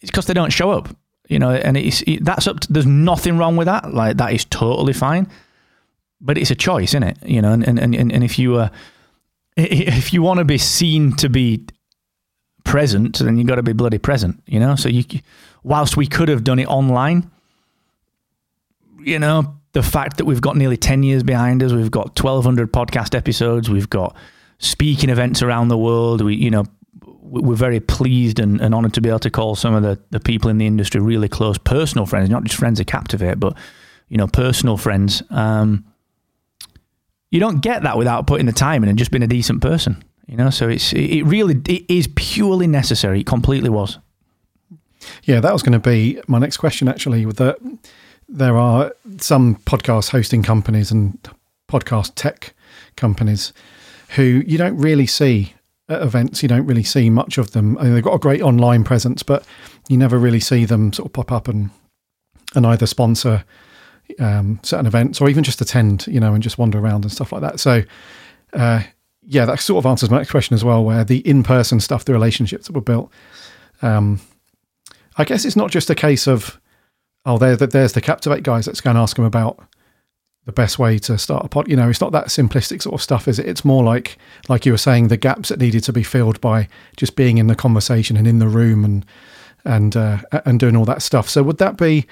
It's 0.01 0.11
because 0.11 0.25
they 0.25 0.33
don't 0.33 0.51
show 0.51 0.71
up. 0.71 0.89
You 1.29 1.39
know, 1.39 1.51
and 1.51 1.77
it's 1.77 2.01
it, 2.01 2.25
that's 2.25 2.45
up. 2.45 2.59
To, 2.59 2.73
there's 2.73 2.85
nothing 2.85 3.37
wrong 3.37 3.55
with 3.55 3.67
that. 3.67 3.93
Like 3.93 4.17
that 4.17 4.33
is 4.33 4.43
totally 4.43 4.91
fine. 4.91 5.31
But 6.19 6.37
it's 6.37 6.51
a 6.51 6.55
choice, 6.55 6.89
isn't 6.89 7.03
it? 7.03 7.17
You 7.25 7.41
know, 7.41 7.53
and 7.53 7.65
and 7.65 7.79
and, 7.79 8.11
and 8.11 8.23
if 8.23 8.37
you 8.37 8.57
uh, 8.57 8.69
if 9.55 10.11
you 10.11 10.21
want 10.21 10.39
to 10.39 10.45
be 10.45 10.57
seen 10.57 11.15
to 11.17 11.29
be 11.29 11.65
present, 12.65 13.19
then 13.19 13.37
you've 13.37 13.47
got 13.47 13.55
to 13.55 13.63
be 13.63 13.71
bloody 13.71 13.99
present. 13.99 14.43
You 14.45 14.59
know, 14.59 14.75
so 14.75 14.89
you 14.89 15.05
whilst 15.63 15.95
we 15.95 16.07
could 16.07 16.27
have 16.27 16.43
done 16.43 16.59
it 16.59 16.67
online, 16.67 17.31
you 18.99 19.17
know, 19.17 19.55
the 19.73 19.83
fact 19.83 20.17
that 20.17 20.25
we've 20.25 20.41
got 20.41 20.55
nearly 20.55 20.77
10 20.77 21.03
years 21.03 21.23
behind 21.23 21.61
us, 21.61 21.71
we've 21.71 21.91
got 21.91 22.17
1200 22.19 22.71
podcast 22.71 23.15
episodes, 23.15 23.69
we've 23.69 23.89
got 23.89 24.15
speaking 24.59 25.09
events 25.09 25.41
around 25.41 25.67
the 25.67 25.77
world. 25.77 26.21
We, 26.21 26.35
you 26.35 26.51
know, 26.51 26.65
we're 27.21 27.55
very 27.55 27.79
pleased 27.79 28.39
and, 28.39 28.61
and 28.61 28.75
honored 28.75 28.93
to 28.93 29.01
be 29.01 29.09
able 29.09 29.19
to 29.19 29.31
call 29.31 29.55
some 29.55 29.73
of 29.73 29.81
the, 29.81 29.99
the 30.11 30.19
people 30.19 30.49
in 30.49 30.59
the 30.59 30.67
industry 30.67 31.01
really 31.01 31.27
close 31.27 31.57
personal 31.57 32.05
friends, 32.05 32.29
not 32.29 32.43
just 32.43 32.57
friends 32.57 32.79
of 32.79 32.85
Captivate, 32.85 33.39
but, 33.39 33.57
you 34.09 34.17
know, 34.17 34.27
personal 34.27 34.77
friends. 34.77 35.23
Um, 35.31 35.85
you 37.31 37.39
don't 37.39 37.61
get 37.61 37.81
that 37.81 37.97
without 37.97 38.27
putting 38.27 38.45
the 38.45 38.51
time 38.51 38.83
in 38.83 38.89
and 38.89 38.97
just 38.97 39.09
being 39.09 39.23
a 39.23 39.27
decent 39.27 39.61
person, 39.63 40.03
you 40.27 40.37
know? 40.37 40.51
So 40.51 40.69
it's, 40.69 40.93
it 40.93 41.23
really, 41.23 41.55
it 41.67 41.85
is 41.89 42.07
purely 42.15 42.67
necessary. 42.67 43.21
It 43.21 43.25
completely 43.25 43.71
was. 43.71 43.97
Yeah, 45.23 45.39
that 45.39 45.51
was 45.51 45.63
going 45.63 45.73
to 45.73 45.79
be 45.79 46.21
my 46.27 46.37
next 46.37 46.57
question 46.57 46.87
actually 46.87 47.25
with 47.25 47.37
the, 47.37 47.57
there 48.33 48.57
are 48.57 48.91
some 49.19 49.55
podcast 49.57 50.09
hosting 50.09 50.41
companies 50.41 50.91
and 50.91 51.17
podcast 51.69 52.13
tech 52.15 52.55
companies 52.95 53.53
who 54.15 54.43
you 54.47 54.57
don't 54.57 54.75
really 54.75 55.05
see 55.05 55.53
at 55.87 56.01
events. 56.01 56.41
You 56.41 56.49
don't 56.49 56.65
really 56.65 56.83
see 56.83 57.11
much 57.11 57.37
of 57.37 57.51
them. 57.51 57.77
I 57.77 57.83
mean, 57.83 57.93
they've 57.93 58.03
got 58.03 58.15
a 58.15 58.19
great 58.19 58.41
online 58.41 58.83
presence, 58.83 59.21
but 59.21 59.45
you 59.87 59.97
never 59.97 60.17
really 60.17 60.39
see 60.39 60.65
them 60.65 60.91
sort 60.93 61.05
of 61.05 61.13
pop 61.13 61.31
up 61.31 61.47
and 61.47 61.69
and 62.55 62.65
either 62.65 62.85
sponsor 62.85 63.43
um, 64.19 64.59
certain 64.63 64.85
events 64.85 65.21
or 65.21 65.29
even 65.29 65.43
just 65.43 65.61
attend, 65.61 66.07
you 66.07 66.19
know, 66.19 66.33
and 66.33 66.43
just 66.43 66.57
wander 66.57 66.79
around 66.79 67.03
and 67.03 67.11
stuff 67.11 67.31
like 67.31 67.41
that. 67.41 67.59
So, 67.59 67.83
uh, 68.53 68.83
yeah, 69.23 69.45
that 69.45 69.59
sort 69.59 69.83
of 69.83 69.89
answers 69.89 70.09
my 70.09 70.17
next 70.17 70.31
question 70.31 70.55
as 70.55 70.63
well. 70.63 70.83
Where 70.83 71.03
the 71.03 71.19
in-person 71.19 71.79
stuff, 71.81 72.05
the 72.05 72.13
relationships 72.13 72.65
that 72.65 72.73
were 72.73 72.81
built. 72.81 73.11
Um, 73.83 74.21
I 75.17 75.23
guess 75.23 75.45
it's 75.45 75.55
not 75.55 75.69
just 75.69 75.91
a 75.91 75.95
case 75.95 76.27
of 76.27 76.59
oh, 77.25 77.37
there, 77.37 77.55
there's 77.55 77.93
the 77.93 78.01
Captivate 78.01 78.43
guys. 78.43 78.67
Let's 78.67 78.81
go 78.81 78.89
and 78.89 78.99
ask 78.99 79.15
them 79.15 79.25
about 79.25 79.59
the 80.45 80.51
best 80.51 80.77
way 80.77 80.99
to 80.99 81.17
start 81.17 81.45
a 81.45 81.49
pod. 81.49 81.67
You 81.69 81.75
know, 81.75 81.89
it's 81.89 82.01
not 82.01 82.11
that 82.11 82.27
simplistic 82.27 82.81
sort 82.81 82.95
of 82.95 83.01
stuff, 83.01 83.27
is 83.27 83.39
it? 83.39 83.47
It's 83.47 83.63
more 83.63 83.83
like, 83.83 84.17
like 84.49 84.65
you 84.65 84.73
were 84.73 84.77
saying, 84.77 85.07
the 85.07 85.17
gaps 85.17 85.49
that 85.49 85.59
needed 85.59 85.83
to 85.85 85.93
be 85.93 86.03
filled 86.03 86.41
by 86.41 86.67
just 86.97 87.15
being 87.15 87.37
in 87.37 87.47
the 87.47 87.55
conversation 87.55 88.17
and 88.17 88.27
in 88.27 88.39
the 88.39 88.47
room 88.47 88.83
and 88.83 89.05
and 89.65 89.95
uh, 89.95 90.17
and 90.45 90.59
doing 90.59 90.75
all 90.75 90.83
that 90.85 91.01
stuff. 91.01 91.29
So, 91.29 91.41
would 91.43 91.57
that 91.59 91.77
be? 91.77 92.05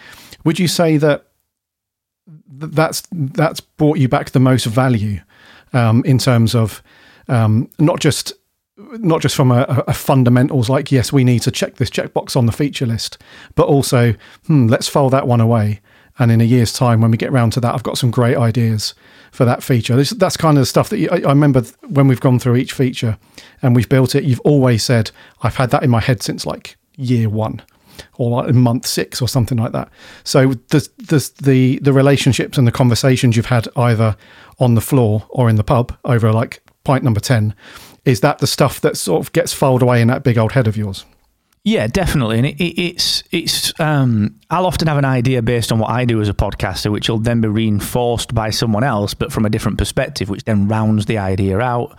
Would 0.46 0.58
you 0.58 0.70
say 0.70 0.96
that 0.98 1.28
that's 2.48 3.04
that's 3.12 3.60
brought 3.60 3.98
you 3.98 4.08
back 4.08 4.32
the 4.32 4.40
most 4.40 4.66
value 4.66 5.20
um, 5.74 6.02
in 6.06 6.18
terms 6.18 6.56
of 6.56 6.82
um, 7.28 7.70
not 7.80 8.00
just 8.00 8.34
not 8.94 9.22
just 9.22 9.36
from 9.36 9.52
a, 9.52 9.84
a, 9.88 9.94
fundamentals 9.94 10.70
like 10.70 10.92
yes 10.92 11.12
we 11.14 11.24
need 11.24 11.40
to 11.40 11.52
check 11.52 11.76
this 11.76 11.90
checkbox 11.90 12.36
on 12.36 12.46
the 12.46 12.52
feature 12.52 12.86
list 12.86 13.18
but 13.56 13.68
also 13.68 14.14
hmm, 14.48 14.68
let's 14.68 14.88
file 14.88 15.10
that 15.10 15.28
one 15.28 15.42
away. 15.42 15.82
And 16.20 16.32
in 16.32 16.42
a 16.42 16.44
year's 16.44 16.74
time 16.74 17.02
when 17.02 17.10
we 17.10 17.18
get 17.18 17.30
around 17.30 17.52
to 17.54 17.60
that 17.62 17.74
i've 17.74 17.84
got 17.84 17.98
some 17.98 18.12
great 18.12 18.38
ideas 18.38 18.94
for 19.32 19.46
that 19.46 19.64
feature. 19.64 19.96
This, 19.96 20.10
that's 20.12 20.38
kind 20.38 20.58
of 20.58 20.64
the 20.64 20.66
stuff 20.66 20.90
that 20.90 21.00
you, 21.00 21.10
I, 21.10 21.22
I, 21.22 21.30
remember 21.30 21.62
when 21.88 22.08
we've 22.08 22.20
gone 22.20 22.38
through 22.38 22.58
each 22.58 22.74
feature 22.74 23.18
and 23.62 23.76
we've 23.76 23.90
built 23.90 24.14
it 24.14 24.24
you've 24.24 24.42
always 24.42 24.84
said 24.84 25.12
i've 25.42 25.56
had 25.56 25.72
that 25.72 25.84
in 25.84 25.90
my 25.90 26.02
head 26.02 26.22
since 26.22 26.46
like 26.46 26.76
year 26.98 27.30
one 27.30 27.62
or 28.18 28.30
like 28.30 28.54
month 28.54 28.86
six 28.86 29.22
or 29.22 29.28
something 29.28 29.58
like 29.58 29.72
that. 29.72 29.90
So 30.24 30.54
the, 30.70 30.88
the, 30.98 31.32
the, 31.42 31.80
the 31.80 31.94
relationships 31.94 32.58
and 32.58 32.68
the 32.68 32.72
conversations 32.72 33.36
you've 33.36 33.48
had 33.48 33.68
either 33.76 34.16
on 34.60 34.76
the 34.76 34.82
floor 34.82 35.26
or 35.30 35.50
in 35.50 35.56
the 35.56 35.64
pub 35.64 35.98
over 36.06 36.32
like 36.32 36.62
point 36.84 37.04
number 37.04 37.20
10 37.20 37.56
is 38.06 38.22
that 38.22 38.40
the 38.40 38.48
stuff 38.48 38.82
that 38.82 38.98
sort 38.98 39.26
of 39.26 39.32
gets 39.34 39.54
filed 39.54 39.82
away 39.82 40.02
in 40.02 40.08
that 40.08 40.24
big 40.24 40.38
old 40.38 40.54
head 40.54 40.68
of 40.68 40.76
yours? 40.78 41.06
Yeah, 41.64 41.86
definitely. 41.86 42.38
And 42.38 42.48
it, 42.48 42.60
it, 42.60 42.82
it's 42.82 43.24
it's 43.32 43.80
um, 43.80 44.40
I'll 44.50 44.66
often 44.66 44.88
have 44.88 44.98
an 44.98 45.06
idea 45.06 45.44
based 45.44 45.72
on 45.72 45.78
what 45.78 45.92
I 45.92 46.06
do 46.06 46.20
as 46.20 46.28
a 46.28 46.34
podcaster, 46.34 46.92
which 46.92 47.08
will 47.08 47.20
then 47.20 47.40
be 47.40 47.48
reinforced 47.48 48.34
by 48.34 48.50
someone 48.50 48.84
else, 48.84 49.14
but 49.14 49.32
from 49.32 49.46
a 49.46 49.50
different 49.50 49.78
perspective, 49.78 50.28
which 50.28 50.44
then 50.46 50.68
rounds 50.68 51.06
the 51.06 51.20
idea 51.20 51.60
out. 51.60 51.98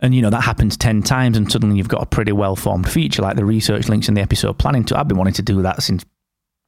And 0.00 0.14
you 0.14 0.22
know 0.22 0.30
that 0.30 0.40
happens 0.40 0.76
ten 0.76 1.02
times, 1.02 1.36
and 1.36 1.50
suddenly 1.50 1.76
you've 1.76 1.88
got 1.88 2.02
a 2.02 2.06
pretty 2.06 2.32
well 2.32 2.56
formed 2.56 2.90
feature, 2.90 3.22
like 3.22 3.36
the 3.36 3.44
research 3.44 3.88
links 3.88 4.08
in 4.08 4.14
the 4.14 4.22
episode 4.22 4.58
planning. 4.58 4.84
To 4.86 4.98
I've 4.98 5.06
been 5.06 5.18
wanting 5.18 5.34
to 5.34 5.42
do 5.42 5.62
that 5.62 5.82
since 5.84 6.04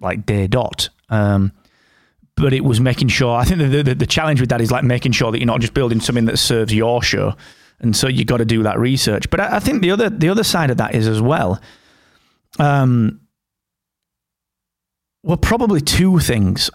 like 0.00 0.24
day 0.24 0.46
dot. 0.46 0.90
Um, 1.08 1.50
but 2.36 2.52
it 2.52 2.64
was 2.64 2.80
making 2.80 3.08
sure. 3.08 3.34
I 3.34 3.44
think 3.44 3.58
the, 3.58 3.82
the 3.82 3.94
the 3.96 4.06
challenge 4.06 4.38
with 4.38 4.50
that 4.50 4.60
is 4.60 4.70
like 4.70 4.84
making 4.84 5.12
sure 5.12 5.32
that 5.32 5.38
you're 5.38 5.46
not 5.46 5.60
just 5.60 5.74
building 5.74 5.98
something 5.98 6.26
that 6.26 6.38
serves 6.38 6.72
your 6.72 7.02
show 7.02 7.34
and 7.82 7.96
so 7.96 8.08
you 8.08 8.24
got 8.24 8.38
to 8.38 8.44
do 8.44 8.62
that 8.62 8.78
research. 8.78 9.28
But 9.30 9.40
I, 9.40 9.56
I, 9.56 9.58
think 9.58 9.82
the 9.82 9.90
other 9.90 10.08
the 10.08 10.28
other 10.28 10.44
side 10.44 10.70
of 10.70 10.76
that 10.78 10.94
is 10.94 11.08
as 11.08 11.20
well. 11.20 11.60
Um, 12.58 13.20
well, 15.22 15.36
probably 15.36 15.80
two 15.80 16.18
things. 16.18 16.70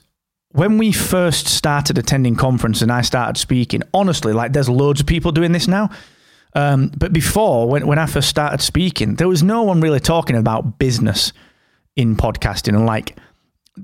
When 0.51 0.77
we 0.77 0.91
first 0.91 1.47
started 1.47 1.97
attending 1.97 2.35
conference 2.35 2.81
and 2.81 2.91
I 2.91 3.01
started 3.01 3.37
speaking, 3.37 3.83
honestly, 3.93 4.33
like 4.33 4.53
there's 4.53 4.69
loads 4.69 5.01
of 5.01 5.07
people 5.07 5.31
doing 5.31 5.51
this 5.51 5.67
now. 5.67 5.89
Um, 6.53 6.91
but 6.97 7.13
before, 7.13 7.67
when, 7.67 7.85
when 7.85 7.99
I 7.99 8.05
first 8.05 8.29
started 8.29 8.61
speaking, 8.61 9.15
there 9.15 9.27
was 9.27 9.43
no 9.43 9.63
one 9.63 9.81
really 9.81 9.99
talking 9.99 10.35
about 10.35 10.79
business 10.79 11.33
in 11.95 12.15
podcasting 12.15 12.75
and 12.75 12.85
like 12.85 13.17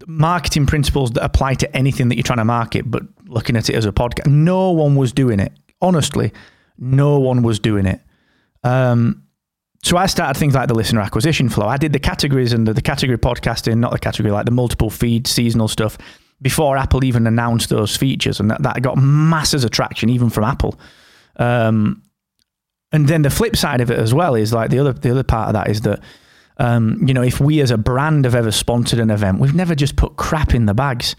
marketing 0.07 0.65
principles 0.65 1.11
that 1.11 1.23
apply 1.23 1.55
to 1.55 1.75
anything 1.75 2.09
that 2.09 2.15
you're 2.15 2.23
trying 2.23 2.37
to 2.37 2.45
market, 2.45 2.89
but 2.89 3.03
looking 3.25 3.55
at 3.57 3.69
it 3.69 3.75
as 3.75 3.85
a 3.85 3.91
podcast. 3.91 4.27
No 4.27 4.71
one 4.71 4.95
was 4.95 5.11
doing 5.11 5.39
it. 5.39 5.51
Honestly, 5.81 6.31
no 6.77 7.19
one 7.19 7.43
was 7.43 7.59
doing 7.59 7.85
it. 7.85 8.01
Um, 8.63 9.23
so 9.83 9.97
I 9.97 10.05
started 10.05 10.39
things 10.39 10.55
like 10.55 10.69
the 10.69 10.73
listener 10.73 11.01
acquisition 11.01 11.49
flow. 11.49 11.67
I 11.67 11.77
did 11.77 11.91
the 11.91 11.99
categories 11.99 12.53
and 12.53 12.65
the, 12.65 12.73
the 12.73 12.81
category 12.81 13.17
podcasting, 13.17 13.77
not 13.77 13.91
the 13.91 13.99
category 13.99 14.31
like 14.31 14.45
the 14.45 14.51
multiple 14.51 14.89
feed 14.89 15.27
seasonal 15.27 15.67
stuff 15.67 15.97
before 16.41 16.77
Apple 16.77 17.03
even 17.03 17.27
announced 17.27 17.69
those 17.69 17.95
features, 17.95 18.39
and 18.39 18.51
that, 18.51 18.63
that 18.63 18.81
got 18.81 18.97
masses 18.97 19.63
of 19.63 19.71
traction 19.71 20.09
even 20.09 20.29
from 20.29 20.43
Apple. 20.43 20.79
Um, 21.37 22.03
and 22.91 23.07
then 23.07 23.23
the 23.23 23.29
flip 23.29 23.55
side 23.55 23.81
of 23.81 23.89
it 23.89 23.97
as 23.97 24.13
well 24.13 24.35
is 24.35 24.53
like 24.53 24.69
the 24.69 24.79
other 24.79 24.93
the 24.93 25.11
other 25.11 25.23
part 25.23 25.47
of 25.47 25.53
that 25.53 25.69
is 25.69 25.81
that 25.81 25.99
um, 26.57 27.01
you 27.05 27.13
know 27.13 27.23
if 27.23 27.39
we 27.39 27.59
as 27.59 27.71
a 27.71 27.77
brand 27.77 28.25
have 28.25 28.35
ever 28.35 28.51
sponsored 28.51 28.99
an 28.99 29.09
event, 29.09 29.39
we've 29.39 29.55
never 29.55 29.75
just 29.75 29.95
put 29.95 30.15
crap 30.15 30.53
in 30.53 30.65
the 30.65 30.73
bags. 30.73 31.15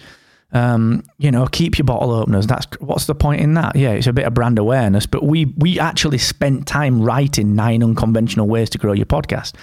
Um, 0.54 1.02
you 1.18 1.32
know, 1.32 1.46
keep 1.49 1.78
your 1.78 1.84
bottle 1.84 2.12
openers. 2.12 2.46
That's 2.46 2.66
what's 2.78 3.06
the 3.06 3.14
point 3.14 3.40
in 3.40 3.54
that? 3.54 3.75
Yeah, 3.75 3.90
it's 3.90 4.06
a 4.06 4.12
bit 4.12 4.25
of 4.25 4.34
brand 4.34 4.58
awareness, 4.58 5.04
but 5.04 5.25
we 5.25 5.46
we 5.56 5.80
actually 5.80 6.18
spent 6.18 6.68
time 6.68 7.02
writing 7.02 7.56
nine 7.56 7.82
unconventional 7.82 8.46
ways 8.46 8.70
to 8.70 8.78
grow 8.78 8.92
your 8.92 9.06
podcast, 9.06 9.54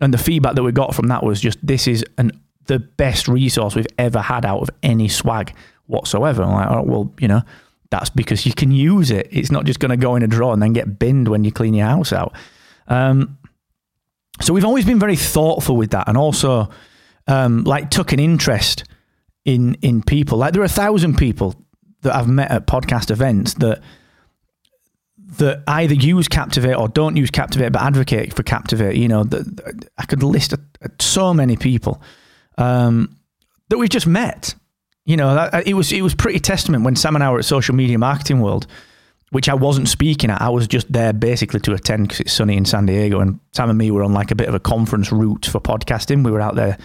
and 0.00 0.12
the 0.12 0.18
feedback 0.18 0.56
that 0.56 0.64
we 0.64 0.72
got 0.72 0.96
from 0.96 1.06
that 1.06 1.22
was 1.22 1.40
just 1.40 1.64
this 1.64 1.86
is 1.86 2.04
an 2.18 2.32
the 2.66 2.80
best 2.80 3.28
resource 3.28 3.76
we've 3.76 3.86
ever 3.98 4.20
had 4.20 4.44
out 4.44 4.62
of 4.62 4.70
any 4.82 5.08
swag 5.08 5.54
whatsoever. 5.86 6.42
I'm 6.42 6.52
like, 6.52 6.70
oh, 6.70 6.82
well, 6.82 7.14
you 7.20 7.28
know, 7.28 7.42
that's 7.90 8.10
because 8.10 8.46
you 8.46 8.52
can 8.52 8.70
use 8.72 9.10
it. 9.10 9.28
It's 9.30 9.50
not 9.50 9.64
just 9.64 9.78
going 9.78 9.90
to 9.90 9.96
go 9.96 10.16
in 10.16 10.22
a 10.22 10.26
drawer 10.26 10.52
and 10.52 10.62
then 10.62 10.72
get 10.72 10.98
binned 10.98 11.28
when 11.28 11.44
you 11.44 11.52
clean 11.52 11.74
your 11.74 11.86
house 11.86 12.12
out. 12.12 12.34
Um, 12.88 13.38
so 14.40 14.52
we've 14.52 14.64
always 14.64 14.84
been 14.84 14.98
very 14.98 15.16
thoughtful 15.16 15.76
with 15.76 15.90
that, 15.90 16.08
and 16.08 16.16
also 16.16 16.68
um, 17.28 17.62
like 17.62 17.90
took 17.90 18.12
an 18.12 18.18
interest 18.18 18.84
in 19.44 19.74
in 19.76 20.02
people. 20.02 20.38
Like 20.38 20.52
there 20.52 20.62
are 20.62 20.66
a 20.66 20.68
thousand 20.68 21.16
people 21.16 21.54
that 22.02 22.14
I've 22.14 22.28
met 22.28 22.50
at 22.50 22.66
podcast 22.66 23.10
events 23.10 23.54
that 23.54 23.80
that 25.38 25.62
either 25.66 25.94
use 25.94 26.28
Captivate 26.28 26.74
or 26.74 26.88
don't 26.88 27.16
use 27.16 27.30
Captivate, 27.30 27.72
but 27.72 27.82
advocate 27.82 28.34
for 28.34 28.42
Captivate. 28.42 28.96
You 28.96 29.08
know, 29.08 29.24
that 29.24 29.88
I 29.98 30.04
could 30.04 30.22
list 30.22 30.52
a, 30.52 30.60
a, 30.82 30.90
so 31.00 31.32
many 31.32 31.56
people 31.56 32.02
um, 32.58 33.16
that 33.68 33.78
we've 33.78 33.88
just 33.88 34.06
met. 34.06 34.54
You 35.04 35.16
know, 35.16 35.34
that, 35.34 35.66
it 35.66 35.74
was 35.74 35.92
it 35.92 36.02
was 36.02 36.14
pretty 36.14 36.38
testament 36.38 36.84
when 36.84 36.96
Sam 36.96 37.14
and 37.14 37.24
I 37.24 37.30
were 37.30 37.38
at 37.38 37.44
Social 37.44 37.74
Media 37.74 37.98
Marketing 37.98 38.40
World, 38.40 38.66
which 39.30 39.48
I 39.48 39.54
wasn't 39.54 39.88
speaking 39.88 40.30
at. 40.30 40.40
I 40.40 40.50
was 40.50 40.68
just 40.68 40.92
there 40.92 41.12
basically 41.12 41.60
to 41.60 41.72
attend 41.72 42.04
because 42.04 42.20
it's 42.20 42.32
sunny 42.32 42.56
in 42.56 42.64
San 42.64 42.86
Diego, 42.86 43.18
and 43.20 43.40
Sam 43.52 43.70
and 43.70 43.78
me 43.78 43.90
were 43.90 44.04
on 44.04 44.12
like 44.12 44.30
a 44.30 44.36
bit 44.36 44.48
of 44.48 44.54
a 44.54 44.60
conference 44.60 45.10
route 45.10 45.46
for 45.46 45.60
podcasting. 45.60 46.24
We 46.24 46.30
were 46.30 46.40
out 46.40 46.54
there 46.54 46.78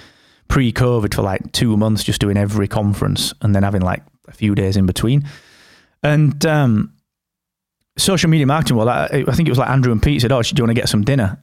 pre-COVID 0.47 1.13
for 1.13 1.21
like 1.21 1.51
two 1.51 1.77
months, 1.77 2.03
just 2.03 2.21
doing 2.21 2.37
every 2.37 2.67
conference 2.67 3.33
and 3.41 3.55
then 3.55 3.63
having 3.63 3.81
like 3.81 4.03
a 4.27 4.31
few 4.31 4.55
days 4.55 4.77
in 4.77 4.85
between. 4.85 5.27
And 6.03 6.45
um, 6.45 6.93
social 7.97 8.29
media 8.29 8.45
marketing, 8.45 8.77
well, 8.77 8.89
I, 8.89 9.25
I, 9.27 9.31
think 9.33 9.47
it 9.47 9.51
was 9.51 9.57
like 9.57 9.69
Andrew 9.69 9.91
and 9.91 10.01
Pete 10.01 10.21
said, 10.21 10.31
"Oh, 10.31 10.41
do 10.41 10.53
you 10.55 10.63
want 10.63 10.75
to 10.75 10.81
get 10.81 10.89
some 10.89 11.03
dinner?" 11.03 11.41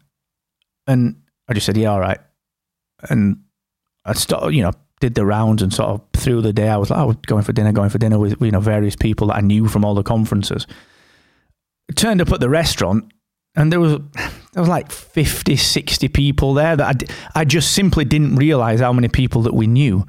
And 0.87 1.23
I 1.49 1.55
just 1.55 1.67
said, 1.67 1.77
"Yeah, 1.77 1.93
all 1.93 2.01
right." 2.01 2.19
And 3.11 3.43
I 4.05 4.15
started, 4.15 4.55
you 4.55 4.63
know, 4.63 4.73
did 5.01 5.15
the 5.15 5.27
rounds 5.27 5.63
and 5.63 5.73
sort 5.73 5.91
of 5.91 6.03
through 6.15 6.41
the 6.41 6.53
day 6.53 6.69
I 6.69 6.77
was 6.77 6.91
like, 6.91 6.99
I 6.99 7.05
was 7.05 7.17
going 7.27 7.43
for 7.43 7.53
dinner, 7.53 7.73
going 7.73 7.91
for 7.91 7.99
dinner 7.99 8.19
with 8.19 8.41
you 8.41 8.51
know 8.51 8.61
various 8.61 8.97
people 8.97 9.29
that 9.29 9.37
I 9.37 9.41
knew 9.41 9.69
from 9.69 9.85
all 9.85 9.95
the 9.95 10.03
conferences. 10.03 10.67
turned 11.95 12.21
up 12.21 12.33
at 12.33 12.41
the 12.41 12.49
restaurant 12.49 13.13
and 13.55 13.71
there 13.71 13.81
was 13.81 14.01
there 14.55 14.63
was 14.63 14.69
like 14.69 14.91
50 14.91 15.57
60 15.57 16.09
people 16.09 16.55
there 16.55 16.77
that 16.77 17.05
I, 17.35 17.41
I 17.41 17.45
just 17.45 17.73
simply 17.73 18.05
didn't 18.05 18.37
realize 18.37 18.81
how 18.81 18.93
many 18.93 19.09
people 19.09 19.43
that 19.43 19.55
we 19.55 19.67
knew 19.67 20.07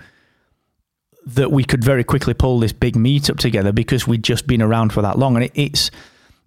that 1.26 1.52
we 1.52 1.64
could 1.64 1.84
very 1.84 2.04
quickly 2.04 2.34
pull 2.34 2.60
this 2.60 2.72
big 2.72 2.96
meetup 2.96 3.38
together 3.38 3.72
because 3.72 4.08
we'd 4.08 4.24
just 4.24 4.46
been 4.46 4.62
around 4.62 4.94
for 4.94 5.02
that 5.02 5.18
long. 5.18 5.36
And 5.36 5.46
it, 5.46 5.52
it's 5.56 5.92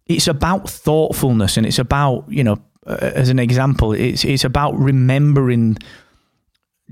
it's 0.07 0.29
about 0.29 0.71
thoughtfulness 0.71 1.57
and 1.57 1.67
it's 1.67 1.79
about 1.79 2.25
you 2.29 2.45
know 2.45 2.57
uh, 2.87 2.99
as 3.01 3.29
an 3.29 3.39
example 3.39 3.93
it's 3.93 4.25
it's 4.25 4.45
about 4.45 4.79
remembering 4.79 5.77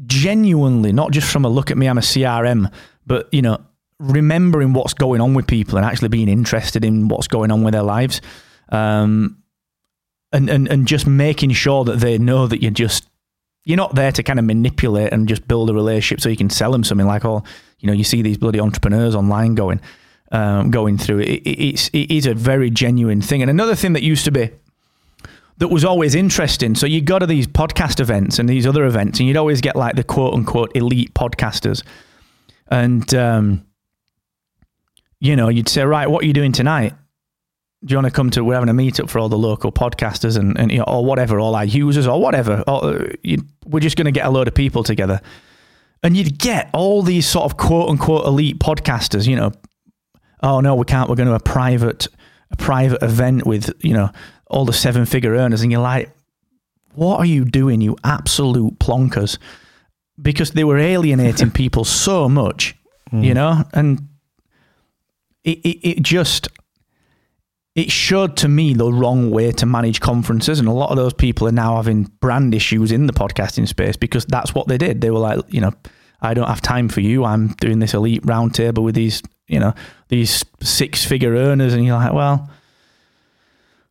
genuinely 0.04 0.92
not 0.92 1.12
just 1.12 1.30
from 1.32 1.44
a 1.44 1.48
look 1.48 1.70
at 1.70 1.78
me 1.78 1.86
I'm 1.86 1.96
a 1.96 2.02
CRM 2.02 2.70
but 3.06 3.32
you 3.32 3.40
know 3.40 3.58
remembering 3.98 4.72
what's 4.72 4.94
going 4.94 5.20
on 5.20 5.34
with 5.34 5.46
people 5.46 5.78
and 5.78 5.86
actually 5.86 6.08
being 6.08 6.28
interested 6.28 6.84
in 6.84 7.08
what's 7.08 7.28
going 7.28 7.50
on 7.50 7.62
with 7.62 7.72
their 7.72 7.82
lives. 7.82 8.20
Um, 8.68 9.42
and, 10.32 10.50
and 10.50 10.68
and 10.68 10.86
just 10.86 11.06
making 11.06 11.50
sure 11.50 11.84
that 11.84 12.00
they 12.00 12.18
know 12.18 12.46
that 12.46 12.62
you're 12.62 12.70
just 12.70 13.08
you're 13.64 13.76
not 13.76 13.94
there 13.94 14.12
to 14.12 14.22
kind 14.22 14.38
of 14.38 14.44
manipulate 14.44 15.12
and 15.12 15.28
just 15.28 15.46
build 15.48 15.70
a 15.70 15.74
relationship 15.74 16.20
so 16.20 16.28
you 16.28 16.36
can 16.36 16.50
sell 16.50 16.72
them 16.72 16.84
something. 16.84 17.06
Like 17.06 17.24
oh 17.24 17.42
you 17.78 17.86
know 17.86 17.92
you 17.92 18.04
see 18.04 18.22
these 18.22 18.38
bloody 18.38 18.60
entrepreneurs 18.60 19.14
online 19.14 19.54
going 19.54 19.80
um, 20.32 20.70
going 20.70 20.98
through 20.98 21.20
it. 21.20 21.28
it 21.28 21.48
it's 21.48 21.88
it 21.88 22.10
is 22.10 22.26
a 22.26 22.34
very 22.34 22.70
genuine 22.70 23.20
thing. 23.20 23.42
And 23.42 23.50
another 23.50 23.74
thing 23.74 23.92
that 23.94 24.02
used 24.02 24.24
to 24.24 24.30
be 24.30 24.50
that 25.58 25.68
was 25.68 25.86
always 25.86 26.14
interesting 26.14 26.74
so 26.74 26.86
you 26.86 27.00
go 27.00 27.18
to 27.18 27.24
these 27.24 27.46
podcast 27.46 27.98
events 27.98 28.38
and 28.38 28.46
these 28.46 28.66
other 28.66 28.84
events 28.84 29.18
and 29.18 29.26
you'd 29.26 29.38
always 29.38 29.62
get 29.62 29.74
like 29.74 29.96
the 29.96 30.04
quote 30.04 30.34
unquote 30.34 30.74
elite 30.76 31.14
podcasters. 31.14 31.82
And 32.68 33.14
um, 33.14 33.66
you 35.20 35.36
know 35.36 35.48
you'd 35.48 35.68
say 35.68 35.84
right 35.84 36.10
what 36.10 36.24
are 36.24 36.26
you 36.26 36.32
doing 36.32 36.52
tonight 36.52 36.94
do 37.86 37.92
you 37.92 37.96
want 37.98 38.06
to 38.06 38.10
come 38.10 38.30
to 38.30 38.42
we're 38.42 38.54
having 38.54 38.68
a 38.68 38.74
meetup 38.74 39.08
for 39.08 39.20
all 39.20 39.28
the 39.28 39.38
local 39.38 39.70
podcasters 39.70 40.36
and, 40.36 40.58
and 40.58 40.72
you 40.72 40.78
know, 40.78 40.84
or 40.84 41.04
whatever 41.04 41.38
all 41.38 41.54
our 41.54 41.64
users 41.64 42.06
or 42.06 42.20
whatever 42.20 42.64
or, 42.66 43.12
you, 43.22 43.38
we're 43.64 43.80
just 43.80 43.96
going 43.96 44.06
to 44.06 44.10
get 44.10 44.26
a 44.26 44.30
load 44.30 44.48
of 44.48 44.54
people 44.54 44.82
together. 44.82 45.20
And 46.02 46.16
you'd 46.16 46.38
get 46.38 46.68
all 46.72 47.02
these 47.02 47.26
sort 47.28 47.44
of 47.44 47.56
quote 47.56 47.88
unquote 47.88 48.26
elite 48.26 48.58
podcasters 48.58 49.26
you 49.26 49.36
know 49.36 49.52
oh 50.42 50.60
no 50.60 50.74
we 50.74 50.84
can't 50.84 51.08
we're 51.08 51.14
going 51.14 51.28
to 51.28 51.34
a 51.34 51.40
private 51.40 52.08
a 52.50 52.56
private 52.56 53.02
event 53.02 53.46
with 53.46 53.72
you 53.82 53.94
know 53.94 54.10
all 54.48 54.64
the 54.64 54.72
seven 54.72 55.06
figure 55.06 55.34
earners. 55.34 55.62
And 55.62 55.70
you're 55.70 55.80
like 55.80 56.10
what 56.94 57.18
are 57.20 57.26
you 57.26 57.44
doing 57.44 57.80
you 57.80 57.96
absolute 58.02 58.78
plonkers? 58.78 59.38
Because 60.20 60.52
they 60.52 60.64
were 60.64 60.78
alienating 60.78 61.50
people 61.62 61.84
so 61.84 62.28
much 62.28 62.74
mm. 63.12 63.24
you 63.24 63.32
know 63.32 63.62
and 63.72 64.08
it, 65.44 65.58
it, 65.58 65.88
it 65.88 66.02
just 66.02 66.48
it 67.76 67.92
showed 67.92 68.38
to 68.38 68.48
me 68.48 68.72
the 68.72 68.90
wrong 68.90 69.30
way 69.30 69.52
to 69.52 69.66
manage 69.66 70.00
conferences. 70.00 70.58
And 70.58 70.66
a 70.66 70.72
lot 70.72 70.90
of 70.90 70.96
those 70.96 71.12
people 71.12 71.46
are 71.46 71.52
now 71.52 71.76
having 71.76 72.04
brand 72.20 72.54
issues 72.54 72.90
in 72.90 73.06
the 73.06 73.12
podcasting 73.12 73.68
space 73.68 73.96
because 73.96 74.24
that's 74.24 74.54
what 74.54 74.66
they 74.66 74.78
did. 74.78 75.02
They 75.02 75.10
were 75.10 75.18
like, 75.18 75.40
you 75.48 75.60
know, 75.60 75.72
I 76.22 76.32
don't 76.32 76.48
have 76.48 76.62
time 76.62 76.88
for 76.88 77.02
you. 77.02 77.24
I'm 77.24 77.48
doing 77.60 77.78
this 77.78 77.92
elite 77.92 78.22
roundtable 78.22 78.82
with 78.82 78.94
these, 78.94 79.22
you 79.46 79.60
know, 79.60 79.74
these 80.08 80.42
six 80.62 81.04
figure 81.04 81.34
earners. 81.34 81.74
And 81.74 81.84
you're 81.84 81.98
like, 81.98 82.14
well, 82.14 82.48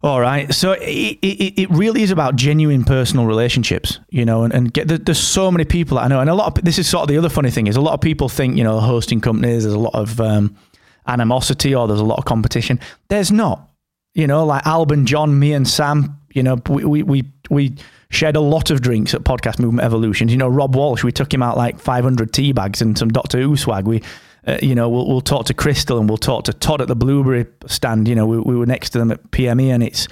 all 0.01 0.19
right. 0.19 0.51
So 0.51 0.71
it, 0.71 1.19
it, 1.21 1.61
it 1.61 1.69
really 1.69 2.01
is 2.01 2.09
about 2.09 2.35
genuine 2.37 2.85
personal 2.85 3.27
relationships, 3.27 3.99
you 4.09 4.25
know, 4.25 4.43
and, 4.43 4.51
and 4.51 4.73
get 4.73 4.87
the, 4.87 4.97
there's 4.97 5.19
so 5.19 5.51
many 5.51 5.63
people 5.63 5.97
that 5.97 6.05
I 6.05 6.07
know. 6.07 6.21
And 6.21 6.29
a 6.29 6.33
lot 6.33 6.57
of 6.57 6.65
this 6.65 6.79
is 6.79 6.89
sort 6.89 7.03
of 7.03 7.09
the 7.09 7.19
other 7.19 7.29
funny 7.29 7.51
thing 7.51 7.67
is 7.67 7.75
a 7.75 7.81
lot 7.81 7.93
of 7.93 8.01
people 8.01 8.29
think, 8.29 8.57
you 8.57 8.63
know, 8.63 8.79
hosting 8.79 9.21
companies, 9.21 9.61
there's 9.61 9.75
a 9.75 9.79
lot 9.79 9.93
of 9.93 10.19
um, 10.19 10.57
animosity 11.05 11.75
or 11.75 11.87
there's 11.87 11.99
a 11.99 12.03
lot 12.03 12.17
of 12.17 12.25
competition. 12.25 12.79
There's 13.09 13.31
not 13.31 13.69
you 14.15 14.25
know, 14.25 14.45
like 14.45 14.65
Alban, 14.65 15.05
John, 15.05 15.37
me, 15.37 15.53
and 15.53 15.67
Sam. 15.67 16.19
You 16.33 16.41
know, 16.41 16.55
we 16.67 16.83
we 16.83 17.03
we, 17.03 17.23
we 17.49 17.75
shared 18.09 18.35
a 18.35 18.41
lot 18.41 18.71
of 18.71 18.81
drinks 18.81 19.13
at 19.13 19.23
Podcast 19.23 19.59
Movement 19.59 19.85
Evolutions. 19.85 20.31
You 20.31 20.37
know, 20.37 20.47
Rob 20.47 20.75
Walch, 20.75 21.03
we 21.03 21.11
took 21.11 21.33
him 21.33 21.43
out 21.43 21.57
like 21.57 21.79
500 21.79 22.33
tea 22.33 22.53
bags 22.53 22.81
and 22.81 22.97
some 22.97 23.09
Doctor 23.09 23.39
Who 23.39 23.55
swag. 23.57 23.85
We, 23.85 24.01
uh, 24.47 24.57
you 24.61 24.73
know, 24.73 24.89
we'll, 24.89 25.07
we'll 25.07 25.21
talk 25.21 25.45
to 25.47 25.53
Crystal 25.53 25.99
and 25.99 26.09
we'll 26.09 26.17
talk 26.17 26.45
to 26.45 26.53
Todd 26.53 26.81
at 26.81 26.87
the 26.87 26.95
Blubrry 26.95 27.45
stand. 27.67 28.07
You 28.07 28.15
know, 28.15 28.25
we, 28.25 28.39
we 28.39 28.55
were 28.55 28.65
next 28.65 28.91
to 28.91 28.99
them 28.99 29.11
at 29.11 29.31
PME 29.31 29.67
and 29.67 29.83
it's 29.83 30.07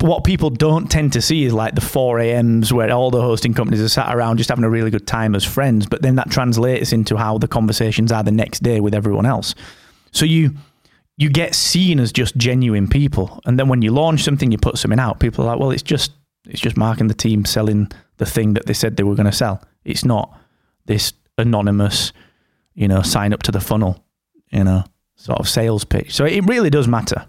what 0.00 0.24
people 0.24 0.50
don't 0.50 0.90
tend 0.90 1.12
to 1.14 1.22
see 1.22 1.44
is 1.44 1.52
like 1.52 1.74
the 1.74 1.80
4 1.80 2.20
a.m.s 2.20 2.72
where 2.72 2.90
all 2.92 3.10
the 3.10 3.20
hosting 3.20 3.54
companies 3.54 3.80
are 3.80 3.88
sat 3.88 4.14
around 4.14 4.36
just 4.36 4.50
having 4.50 4.64
a 4.64 4.70
really 4.70 4.90
good 4.90 5.06
time 5.06 5.34
as 5.34 5.44
friends. 5.44 5.86
But 5.86 6.02
then 6.02 6.14
that 6.16 6.30
translates 6.30 6.92
into 6.92 7.16
how 7.16 7.38
the 7.38 7.48
conversations 7.48 8.12
are 8.12 8.22
the 8.22 8.30
next 8.30 8.62
day 8.62 8.80
with 8.80 8.94
everyone 8.94 9.26
else. 9.26 9.54
So 10.12 10.24
you 10.24 10.52
you 11.18 11.28
get 11.28 11.54
seen 11.54 11.98
as 11.98 12.12
just 12.12 12.36
genuine 12.36 12.86
people. 12.88 13.40
And 13.44 13.58
then 13.58 13.68
when 13.68 13.82
you 13.82 13.90
launch 13.90 14.22
something, 14.22 14.52
you 14.52 14.56
put 14.56 14.78
something 14.78 15.00
out, 15.00 15.18
people 15.18 15.44
are 15.44 15.48
like, 15.48 15.58
well, 15.58 15.72
it's 15.72 15.82
just 15.82 16.12
it's 16.46 16.60
just 16.60 16.76
Mark 16.76 17.00
and 17.00 17.10
the 17.10 17.14
team 17.14 17.44
selling 17.44 17.90
the 18.16 18.24
thing 18.24 18.54
that 18.54 18.66
they 18.66 18.72
said 18.72 18.96
they 18.96 19.02
were 19.02 19.16
going 19.16 19.26
to 19.26 19.32
sell. 19.32 19.62
It's 19.84 20.04
not 20.04 20.38
this 20.86 21.12
anonymous, 21.36 22.12
you 22.74 22.88
know, 22.88 23.02
sign 23.02 23.32
up 23.32 23.42
to 23.42 23.52
the 23.52 23.60
funnel, 23.60 24.02
you 24.50 24.64
know, 24.64 24.84
sort 25.16 25.40
of 25.40 25.48
sales 25.48 25.84
pitch. 25.84 26.14
So 26.14 26.24
it 26.24 26.46
really 26.46 26.70
does 26.70 26.88
matter. 26.88 27.26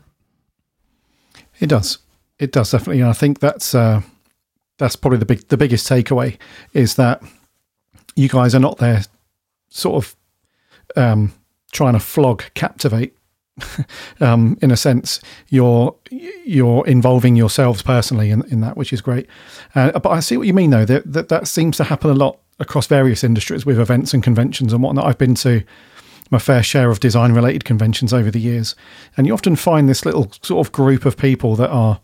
It 1.59 1.67
does. 1.67 1.97
It 2.37 2.51
does 2.51 2.71
definitely. 2.71 3.01
And 3.01 3.09
I 3.09 3.13
think 3.13 3.39
that's 3.39 3.73
uh, 3.73 4.01
that's 4.77 4.95
probably 4.95 5.17
the 5.17 5.25
big 5.25 5.47
the 5.47 5.57
biggest 5.57 5.89
takeaway 5.89 6.37
is 6.73 6.95
that 6.95 7.23
you 8.15 8.29
guys 8.29 8.53
are 8.53 8.59
not 8.59 8.77
there, 8.77 9.01
sort 9.67 10.05
of 10.05 10.15
um, 10.95 11.33
trying 11.71 11.93
to 11.93 11.99
flog 11.99 12.43
captivate 12.53 13.15
um, 14.19 14.57
in 14.61 14.71
a 14.71 14.77
sense, 14.77 15.19
you're 15.49 15.95
you're 16.11 16.85
involving 16.87 17.35
yourselves 17.35 17.81
personally 17.81 18.31
in, 18.31 18.43
in 18.49 18.61
that, 18.61 18.77
which 18.77 18.93
is 18.93 19.01
great. 19.01 19.27
Uh, 19.75 19.97
but 19.99 20.09
I 20.09 20.19
see 20.19 20.37
what 20.37 20.47
you 20.47 20.53
mean, 20.53 20.69
though. 20.69 20.85
That, 20.85 21.11
that 21.11 21.29
that 21.29 21.47
seems 21.47 21.77
to 21.77 21.83
happen 21.83 22.09
a 22.09 22.15
lot 22.15 22.39
across 22.59 22.87
various 22.87 23.23
industries 23.23 23.65
with 23.65 23.79
events 23.79 24.13
and 24.13 24.21
conventions 24.21 24.73
and 24.73 24.83
whatnot. 24.83 25.05
I've 25.05 25.17
been 25.17 25.35
to 25.35 25.63
my 26.31 26.39
fair 26.39 26.61
share 26.61 26.91
of 26.91 26.99
design 26.99 27.31
related 27.31 27.65
conventions 27.65 28.13
over 28.13 28.29
the 28.29 28.39
years, 28.39 28.75
and 29.17 29.25
you 29.25 29.33
often 29.33 29.55
find 29.55 29.89
this 29.89 30.05
little 30.05 30.31
sort 30.41 30.65
of 30.65 30.71
group 30.71 31.05
of 31.05 31.17
people 31.17 31.55
that 31.55 31.69
are 31.69 31.99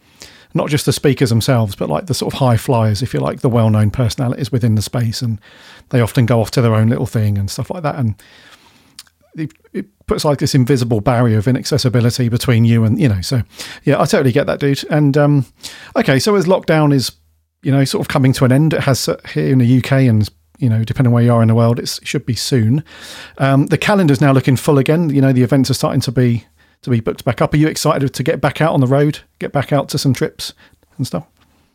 not 0.55 0.69
just 0.69 0.85
the 0.85 0.93
speakers 0.93 1.29
themselves, 1.29 1.75
but 1.75 1.89
like 1.89 2.05
the 2.05 2.13
sort 2.13 2.33
of 2.33 2.39
high 2.39 2.55
flyers, 2.55 3.01
if 3.01 3.13
you 3.13 3.19
like, 3.19 3.41
the 3.41 3.49
well 3.49 3.69
known 3.69 3.91
personalities 3.91 4.51
within 4.51 4.75
the 4.75 4.81
space, 4.81 5.21
and 5.21 5.39
they 5.89 5.99
often 5.99 6.25
go 6.25 6.39
off 6.39 6.49
to 6.51 6.61
their 6.61 6.73
own 6.73 6.87
little 6.87 7.05
thing 7.05 7.37
and 7.37 7.51
stuff 7.51 7.69
like 7.69 7.83
that. 7.83 7.95
And 7.95 8.15
it, 9.35 9.85
puts 10.07 10.23
like 10.23 10.37
this 10.37 10.53
invisible 10.53 11.01
barrier 11.01 11.39
of 11.39 11.47
inaccessibility 11.47 12.29
between 12.29 12.63
you 12.63 12.83
and 12.83 12.99
you 12.99 13.09
know. 13.09 13.21
So 13.21 13.41
yeah, 13.83 13.99
I 13.99 14.05
totally 14.05 14.31
get 14.31 14.45
that, 14.47 14.59
dude. 14.59 14.83
And 14.89 15.17
um, 15.17 15.45
okay, 15.95 16.19
so 16.19 16.35
as 16.35 16.45
lockdown 16.45 16.93
is 16.93 17.11
you 17.63 17.71
know 17.71 17.83
sort 17.85 18.01
of 18.01 18.07
coming 18.07 18.33
to 18.33 18.45
an 18.45 18.51
end, 18.51 18.73
it 18.73 18.81
has 18.81 19.07
uh, 19.07 19.19
here 19.33 19.51
in 19.51 19.59
the 19.59 19.77
UK 19.77 19.91
and 19.93 20.29
you 20.59 20.69
know 20.69 20.83
depending 20.83 21.11
where 21.11 21.23
you 21.23 21.33
are 21.33 21.41
in 21.41 21.47
the 21.47 21.55
world, 21.55 21.79
it 21.79 21.99
should 22.03 22.25
be 22.25 22.35
soon. 22.35 22.83
Um, 23.37 23.67
the 23.67 23.77
calendar's 23.77 24.21
now 24.21 24.31
looking 24.31 24.55
full 24.55 24.77
again. 24.77 25.09
You 25.09 25.21
know 25.21 25.33
the 25.33 25.43
events 25.43 25.69
are 25.69 25.75
starting 25.75 26.01
to 26.01 26.11
be 26.11 26.45
to 26.83 26.89
be 26.89 26.99
booked 26.99 27.25
back 27.25 27.41
up. 27.41 27.53
Are 27.53 27.57
you 27.57 27.67
excited 27.67 28.13
to 28.13 28.23
get 28.23 28.41
back 28.41 28.61
out 28.61 28.73
on 28.73 28.79
the 28.79 28.87
road, 28.87 29.19
get 29.39 29.51
back 29.51 29.73
out 29.73 29.89
to 29.89 29.97
some 29.97 30.13
trips 30.13 30.53
and 30.97 31.07
stuff? 31.07 31.25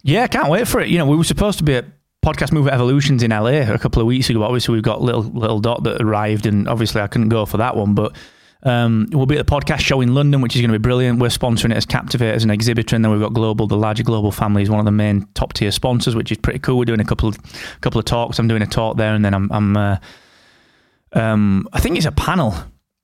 Yeah, 0.03 0.27
can't 0.29 0.49
wait 0.49 0.67
for 0.67 0.81
it. 0.81 0.89
You 0.89 0.99
know, 0.99 1.07
we 1.07 1.17
were 1.17 1.25
supposed 1.25 1.59
to 1.59 1.65
be 1.65 1.75
at 1.75 1.85
Podcast 2.25 2.53
Movement 2.53 2.75
Evolutions 2.75 3.23
in 3.23 3.31
LA 3.31 3.73
a 3.73 3.79
couple 3.79 4.01
of 4.03 4.07
weeks 4.07 4.29
ago. 4.29 4.43
Obviously, 4.43 4.75
we've 4.75 4.83
got 4.83 5.01
little 5.01 5.23
little 5.23 5.59
dot 5.59 5.83
that 5.85 6.03
arrived, 6.03 6.47
and 6.47 6.69
obviously 6.69 7.01
I 7.01 7.07
couldn't 7.07 7.31
go 7.31 7.47
for 7.47 7.57
that 7.57 7.77
one. 7.77 7.95
But 7.95 8.15
um, 8.63 9.07
we'll 9.11 9.25
be 9.25 9.39
at 9.39 9.47
the 9.47 9.51
podcast 9.51 9.81
show 9.81 10.03
in 10.03 10.15
London, 10.15 10.43
which 10.43 10.55
is 10.55 10.61
going 10.61 10.71
to 10.71 10.79
be 10.79 10.83
brilliant. 10.83 11.19
We're 11.19 11.29
sponsoring 11.29 11.71
it 11.71 11.79
as 11.79 11.87
Captivate 11.87 12.35
as 12.35 12.45
an 12.45 12.51
exhibitor, 12.51 12.95
and 12.95 13.03
then 13.03 13.11
we've 13.11 13.21
got 13.23 13.33
Global, 13.33 13.67
the 13.67 13.77
larger 13.77 14.03
global 14.03 14.33
family, 14.33 14.63
is 14.63 14.69
one 14.69 14.81
of 14.81 14.85
the 14.85 14.91
main 14.91 15.27
top 15.33 15.55
tier 15.55 15.71
sponsors, 15.71 16.15
which 16.15 16.31
is 16.31 16.37
pretty 16.37 16.59
cool. 16.59 16.77
We're 16.77 16.85
doing 16.85 17.01
a 17.01 17.05
couple 17.05 17.29
of 17.29 17.39
couple 17.81 17.99
of 17.99 18.05
talks. 18.05 18.39
I'm 18.39 18.49
doing 18.49 18.63
a 18.63 18.67
talk 18.67 18.99
there, 18.99 19.15
and 19.15 19.25
then 19.25 19.33
I'm, 19.33 19.51
I'm 19.51 19.77
uh, 19.77 19.97
um, 21.15 21.69
I 21.73 21.81
think 21.81 21.97
it's 21.97 22.07
a 22.07 22.13
panel 22.13 22.55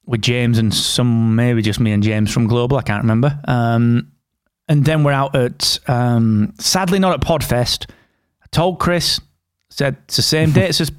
with 0.05 0.21
James 0.21 0.59
and 0.59 0.73
some 0.73 1.35
maybe 1.35 1.63
just 1.63 1.81
me 1.81 1.93
and 1.93 2.03
James 2.03 2.31
from 2.31 2.49
Global. 2.49 2.77
I 2.77 2.83
can't 2.83 3.03
remember. 3.03 3.41
Um, 3.49 4.13
and 4.69 4.85
then 4.85 5.05
we're 5.05 5.13
out 5.13 5.35
at 5.35 5.79
um, 5.89 6.53
sadly 6.59 6.99
not 6.99 7.15
at 7.15 7.21
Podfest 7.21 7.87
told 8.51 8.79
Chris, 8.79 9.21
said 9.71 9.97
it's 10.05 10.17
the 10.17 10.23
same 10.23 10.53
day. 10.53 10.69
It's 10.69 10.79
just 10.79 10.93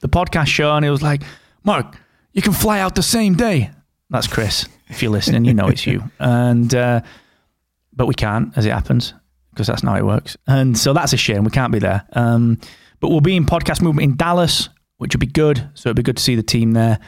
the 0.00 0.08
podcast 0.08 0.46
show, 0.46 0.74
and 0.74 0.84
he 0.84 0.90
was 0.90 1.02
like, 1.02 1.22
Mark, 1.62 1.98
you 2.32 2.42
can 2.42 2.52
fly 2.52 2.80
out 2.80 2.94
the 2.94 3.02
same 3.02 3.34
day. 3.34 3.70
That's 4.10 4.26
Chris. 4.26 4.66
If 4.88 5.02
you're 5.02 5.12
listening, 5.12 5.44
you 5.44 5.54
know 5.54 5.68
it's 5.68 5.86
you. 5.86 6.02
And 6.18 6.74
uh, 6.74 7.00
but 7.92 8.06
we 8.06 8.14
can't, 8.14 8.56
as 8.56 8.66
it 8.66 8.72
happens, 8.72 9.14
because 9.50 9.66
that's 9.66 9.82
not 9.82 9.92
how 9.92 9.98
it 9.98 10.06
works. 10.06 10.36
And 10.46 10.76
so 10.76 10.92
that's 10.92 11.12
a 11.12 11.16
shame. 11.16 11.44
We 11.44 11.50
can't 11.50 11.72
be 11.72 11.78
there. 11.78 12.06
Um, 12.12 12.58
but 13.00 13.08
we'll 13.08 13.20
be 13.20 13.36
in 13.36 13.46
podcast 13.46 13.82
movement 13.82 14.04
in 14.04 14.16
Dallas, 14.16 14.68
which 14.98 15.14
would 15.14 15.20
be 15.20 15.26
good. 15.26 15.68
So 15.74 15.88
it'd 15.88 15.96
be 15.96 16.02
good 16.02 16.16
to 16.16 16.22
see 16.22 16.34
the 16.34 16.42
team 16.42 16.72
there. 16.72 16.98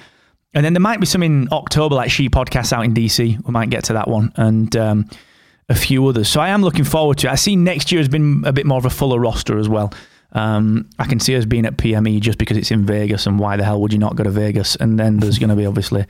And 0.54 0.64
then 0.64 0.72
there 0.72 0.80
might 0.80 1.00
be 1.00 1.06
some 1.06 1.22
in 1.22 1.48
October, 1.52 1.94
like 1.96 2.10
She 2.10 2.28
Podcasts 2.28 2.72
out 2.72 2.84
in 2.84 2.94
DC. 2.94 3.44
We 3.44 3.52
might 3.52 3.68
get 3.68 3.84
to 3.84 3.92
that 3.94 4.08
one. 4.08 4.32
And 4.36 4.74
um, 4.76 5.08
a 5.68 5.74
few 5.74 6.06
others. 6.06 6.28
So 6.28 6.40
I 6.40 6.48
am 6.48 6.62
looking 6.62 6.84
forward 6.84 7.18
to 7.18 7.28
it. 7.28 7.32
I 7.32 7.34
see 7.34 7.56
next 7.56 7.90
year 7.90 8.00
has 8.00 8.08
been 8.08 8.44
a 8.46 8.52
bit 8.52 8.66
more 8.66 8.78
of 8.78 8.84
a 8.84 8.90
fuller 8.90 9.18
roster 9.18 9.58
as 9.58 9.68
well. 9.68 9.92
Um, 10.32 10.88
I 10.98 11.06
can 11.06 11.18
see 11.18 11.36
us 11.36 11.44
being 11.44 11.66
at 11.66 11.76
PME 11.76 12.20
just 12.20 12.38
because 12.38 12.56
it's 12.56 12.70
in 12.70 12.84
Vegas, 12.84 13.26
and 13.26 13.38
why 13.38 13.56
the 13.56 13.64
hell 13.64 13.80
would 13.80 13.92
you 13.92 13.98
not 13.98 14.16
go 14.16 14.24
to 14.24 14.30
Vegas? 14.30 14.76
And 14.76 14.98
then 14.98 15.18
there's 15.18 15.38
going 15.38 15.50
to 15.50 15.56
be 15.56 15.66
obviously 15.66 16.04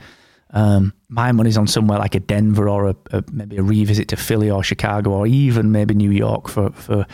um, 0.51 0.93
my 1.09 1.31
money's 1.31 1.57
on 1.57 1.67
somewhere 1.67 1.99
like 1.99 2.15
a 2.15 2.19
Denver 2.19 2.69
or 2.69 2.89
a, 2.89 2.95
a, 3.11 3.23
maybe 3.31 3.57
a 3.57 3.63
revisit 3.63 4.07
to 4.09 4.15
Philly 4.15 4.49
or 4.49 4.63
Chicago 4.63 5.11
or 5.11 5.27
even 5.27 5.71
maybe 5.71 5.93
New 5.93 6.11
York 6.11 6.47
for 6.47 6.71
for 6.71 7.05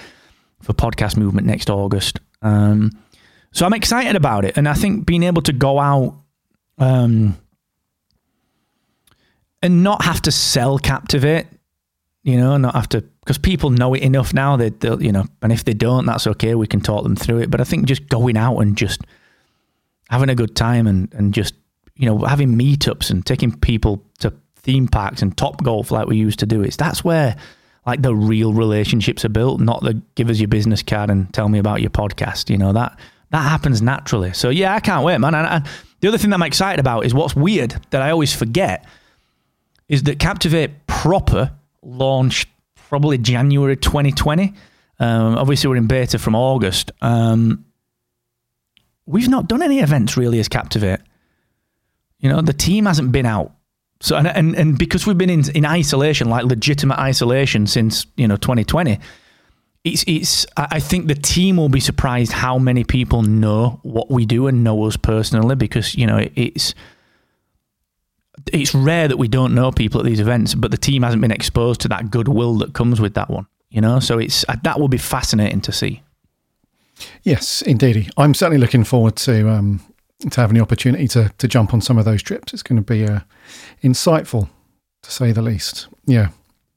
for 0.61 0.73
podcast 0.73 1.17
movement 1.17 1.45
next 1.47 1.69
August. 1.69 2.19
Um, 2.41 2.91
so 3.51 3.65
I'm 3.65 3.73
excited 3.73 4.15
about 4.15 4.45
it, 4.45 4.57
and 4.57 4.67
I 4.67 4.73
think 4.73 5.05
being 5.05 5.23
able 5.23 5.41
to 5.43 5.53
go 5.53 5.79
out 5.79 6.15
um, 6.77 7.37
and 9.61 9.83
not 9.83 10.03
have 10.03 10.21
to 10.23 10.31
sell 10.31 10.79
Captivate, 10.79 11.47
you 12.23 12.37
know, 12.37 12.57
not 12.57 12.73
have 12.73 12.89
to 12.89 13.01
because 13.01 13.37
people 13.37 13.69
know 13.69 13.93
it 13.93 14.01
enough 14.01 14.33
now 14.33 14.57
that 14.57 14.79
they'll, 14.79 15.01
you 15.01 15.11
know, 15.11 15.25
and 15.41 15.51
if 15.51 15.63
they 15.65 15.73
don't, 15.73 16.05
that's 16.05 16.25
okay. 16.25 16.55
We 16.55 16.67
can 16.67 16.81
talk 16.81 17.03
them 17.03 17.15
through 17.15 17.39
it. 17.39 17.51
But 17.51 17.61
I 17.61 17.65
think 17.65 17.85
just 17.85 18.07
going 18.07 18.37
out 18.37 18.59
and 18.59 18.77
just 18.77 19.01
having 20.09 20.29
a 20.29 20.35
good 20.35 20.55
time 20.55 20.87
and 20.87 21.13
and 21.13 21.33
just 21.33 21.53
you 21.95 22.05
know 22.05 22.19
having 22.19 22.57
meetups 22.57 23.11
and 23.11 23.25
taking 23.25 23.57
people 23.57 24.03
to 24.19 24.33
theme 24.55 24.87
parks 24.87 25.21
and 25.21 25.35
top 25.37 25.61
golf 25.63 25.91
like 25.91 26.07
we 26.07 26.15
used 26.15 26.39
to 26.39 26.45
do. 26.45 26.61
It's 26.61 26.77
that's 26.77 27.03
where 27.03 27.35
like 27.85 28.01
the 28.01 28.15
real 28.15 28.53
relationships 28.53 29.25
are 29.25 29.29
built, 29.29 29.59
not 29.59 29.83
the 29.83 30.01
give 30.15 30.29
us 30.29 30.39
your 30.39 30.47
business 30.47 30.81
card 30.81 31.09
and 31.09 31.31
tell 31.33 31.49
me 31.49 31.59
about 31.59 31.81
your 31.81 31.89
podcast. 31.89 32.49
You 32.49 32.57
know 32.57 32.71
that 32.71 32.97
that 33.31 33.41
happens 33.41 33.81
naturally. 33.81 34.31
So 34.31 34.49
yeah, 34.49 34.73
I 34.73 34.79
can't 34.79 35.03
wait, 35.03 35.17
man. 35.17 35.35
And, 35.35 35.47
and 35.47 35.65
the 35.99 36.07
other 36.07 36.17
thing 36.17 36.29
that 36.29 36.37
I'm 36.37 36.43
excited 36.43 36.79
about 36.79 37.05
is 37.05 37.13
what's 37.13 37.35
weird 37.35 37.75
that 37.89 38.01
I 38.01 38.11
always 38.11 38.33
forget 38.33 38.85
is 39.89 40.03
that 40.03 40.19
Captivate 40.19 40.87
proper 40.87 41.51
launched 41.83 42.47
probably 42.75 43.17
January 43.17 43.75
2020. 43.75 44.53
Um, 44.99 45.35
obviously, 45.35 45.69
we're 45.69 45.77
in 45.77 45.87
beta 45.87 46.19
from 46.19 46.35
August. 46.35 46.91
Um, 47.01 47.65
we've 49.05 49.29
not 49.29 49.47
done 49.47 49.61
any 49.61 49.79
events 49.79 50.15
really 50.17 50.39
as 50.39 50.47
Captivate. 50.47 51.01
You 52.19 52.29
know, 52.29 52.41
the 52.41 52.53
team 52.53 52.85
hasn't 52.85 53.11
been 53.11 53.25
out. 53.25 53.51
So 54.01 54.15
and 54.15 54.27
and, 54.27 54.55
and 54.55 54.77
because 54.77 55.07
we've 55.07 55.17
been 55.17 55.29
in, 55.29 55.49
in 55.51 55.65
isolation, 55.65 56.29
like 56.29 56.45
legitimate 56.45 56.99
isolation 56.99 57.67
since 57.67 58.05
you 58.17 58.27
know 58.27 58.35
2020, 58.35 58.99
it's 59.83 60.03
it's 60.07 60.45
I 60.55 60.79
think 60.79 61.07
the 61.07 61.15
team 61.15 61.57
will 61.57 61.69
be 61.69 61.79
surprised 61.79 62.31
how 62.31 62.57
many 62.57 62.83
people 62.83 63.21
know 63.21 63.79
what 63.83 64.09
we 64.11 64.25
do 64.25 64.47
and 64.47 64.63
know 64.63 64.83
us 64.85 64.97
personally 64.97 65.55
because 65.55 65.95
you 65.95 66.05
know 66.05 66.27
it's 66.35 66.75
it's 68.51 68.73
rare 68.73 69.07
that 69.07 69.17
we 69.17 69.27
don't 69.27 69.53
know 69.53 69.71
people 69.71 69.99
at 69.99 70.05
these 70.05 70.19
events, 70.19 70.55
but 70.55 70.71
the 70.71 70.77
team 70.77 71.03
hasn't 71.03 71.21
been 71.21 71.31
exposed 71.31 71.81
to 71.81 71.87
that 71.89 72.11
goodwill 72.11 72.57
that 72.59 72.73
comes 72.73 72.99
with 72.99 73.13
that 73.13 73.29
one. 73.29 73.47
You 73.69 73.81
know, 73.81 73.99
so 73.99 74.19
it's 74.19 74.45
uh, 74.47 74.55
that 74.63 74.79
will 74.79 74.87
be 74.87 74.97
fascinating 74.97 75.61
to 75.61 75.71
see. 75.71 76.03
Yes, 77.23 77.61
indeed. 77.63 78.11
I'm 78.17 78.33
certainly 78.33 78.59
looking 78.59 78.83
forward 78.83 79.15
to 79.17 79.49
um, 79.49 79.81
to 80.29 80.41
having 80.41 80.55
the 80.55 80.61
opportunity 80.61 81.07
to 81.09 81.31
to 81.37 81.47
jump 81.47 81.73
on 81.73 81.81
some 81.81 81.97
of 81.97 82.05
those 82.05 82.21
trips. 82.21 82.53
It's 82.53 82.63
going 82.63 82.77
to 82.77 82.83
be 82.83 83.05
uh, 83.05 83.21
insightful, 83.83 84.47
to 85.01 85.11
say 85.11 85.31
the 85.31 85.41
least. 85.41 85.87
Yeah, 86.05 86.29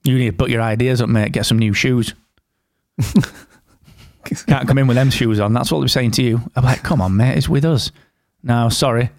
you 0.05 0.17
need 0.17 0.31
to 0.31 0.37
put 0.37 0.51
your 0.51 0.63
ideas 0.63 1.03
up, 1.03 1.09
mate. 1.09 1.33
Get 1.33 1.47
some 1.47 1.59
new 1.59 1.75
shoes. 1.75 2.15
Can't 4.47 4.67
come 4.67 4.79
in 4.79 4.87
with 4.87 4.97
them 4.97 5.11
shoes 5.11 5.39
on. 5.39 5.53
That's 5.53 5.71
what 5.71 5.81
they're 5.81 5.89
saying 5.89 6.13
to 6.13 6.23
you. 6.23 6.41
I'm 6.57 6.65
like, 6.65 6.83
come 6.83 7.01
on, 7.01 7.17
mate. 7.17 7.37
It's 7.37 7.49
with 7.49 7.65
us. 7.65 7.93
No, 8.43 8.69
sorry. 8.69 9.11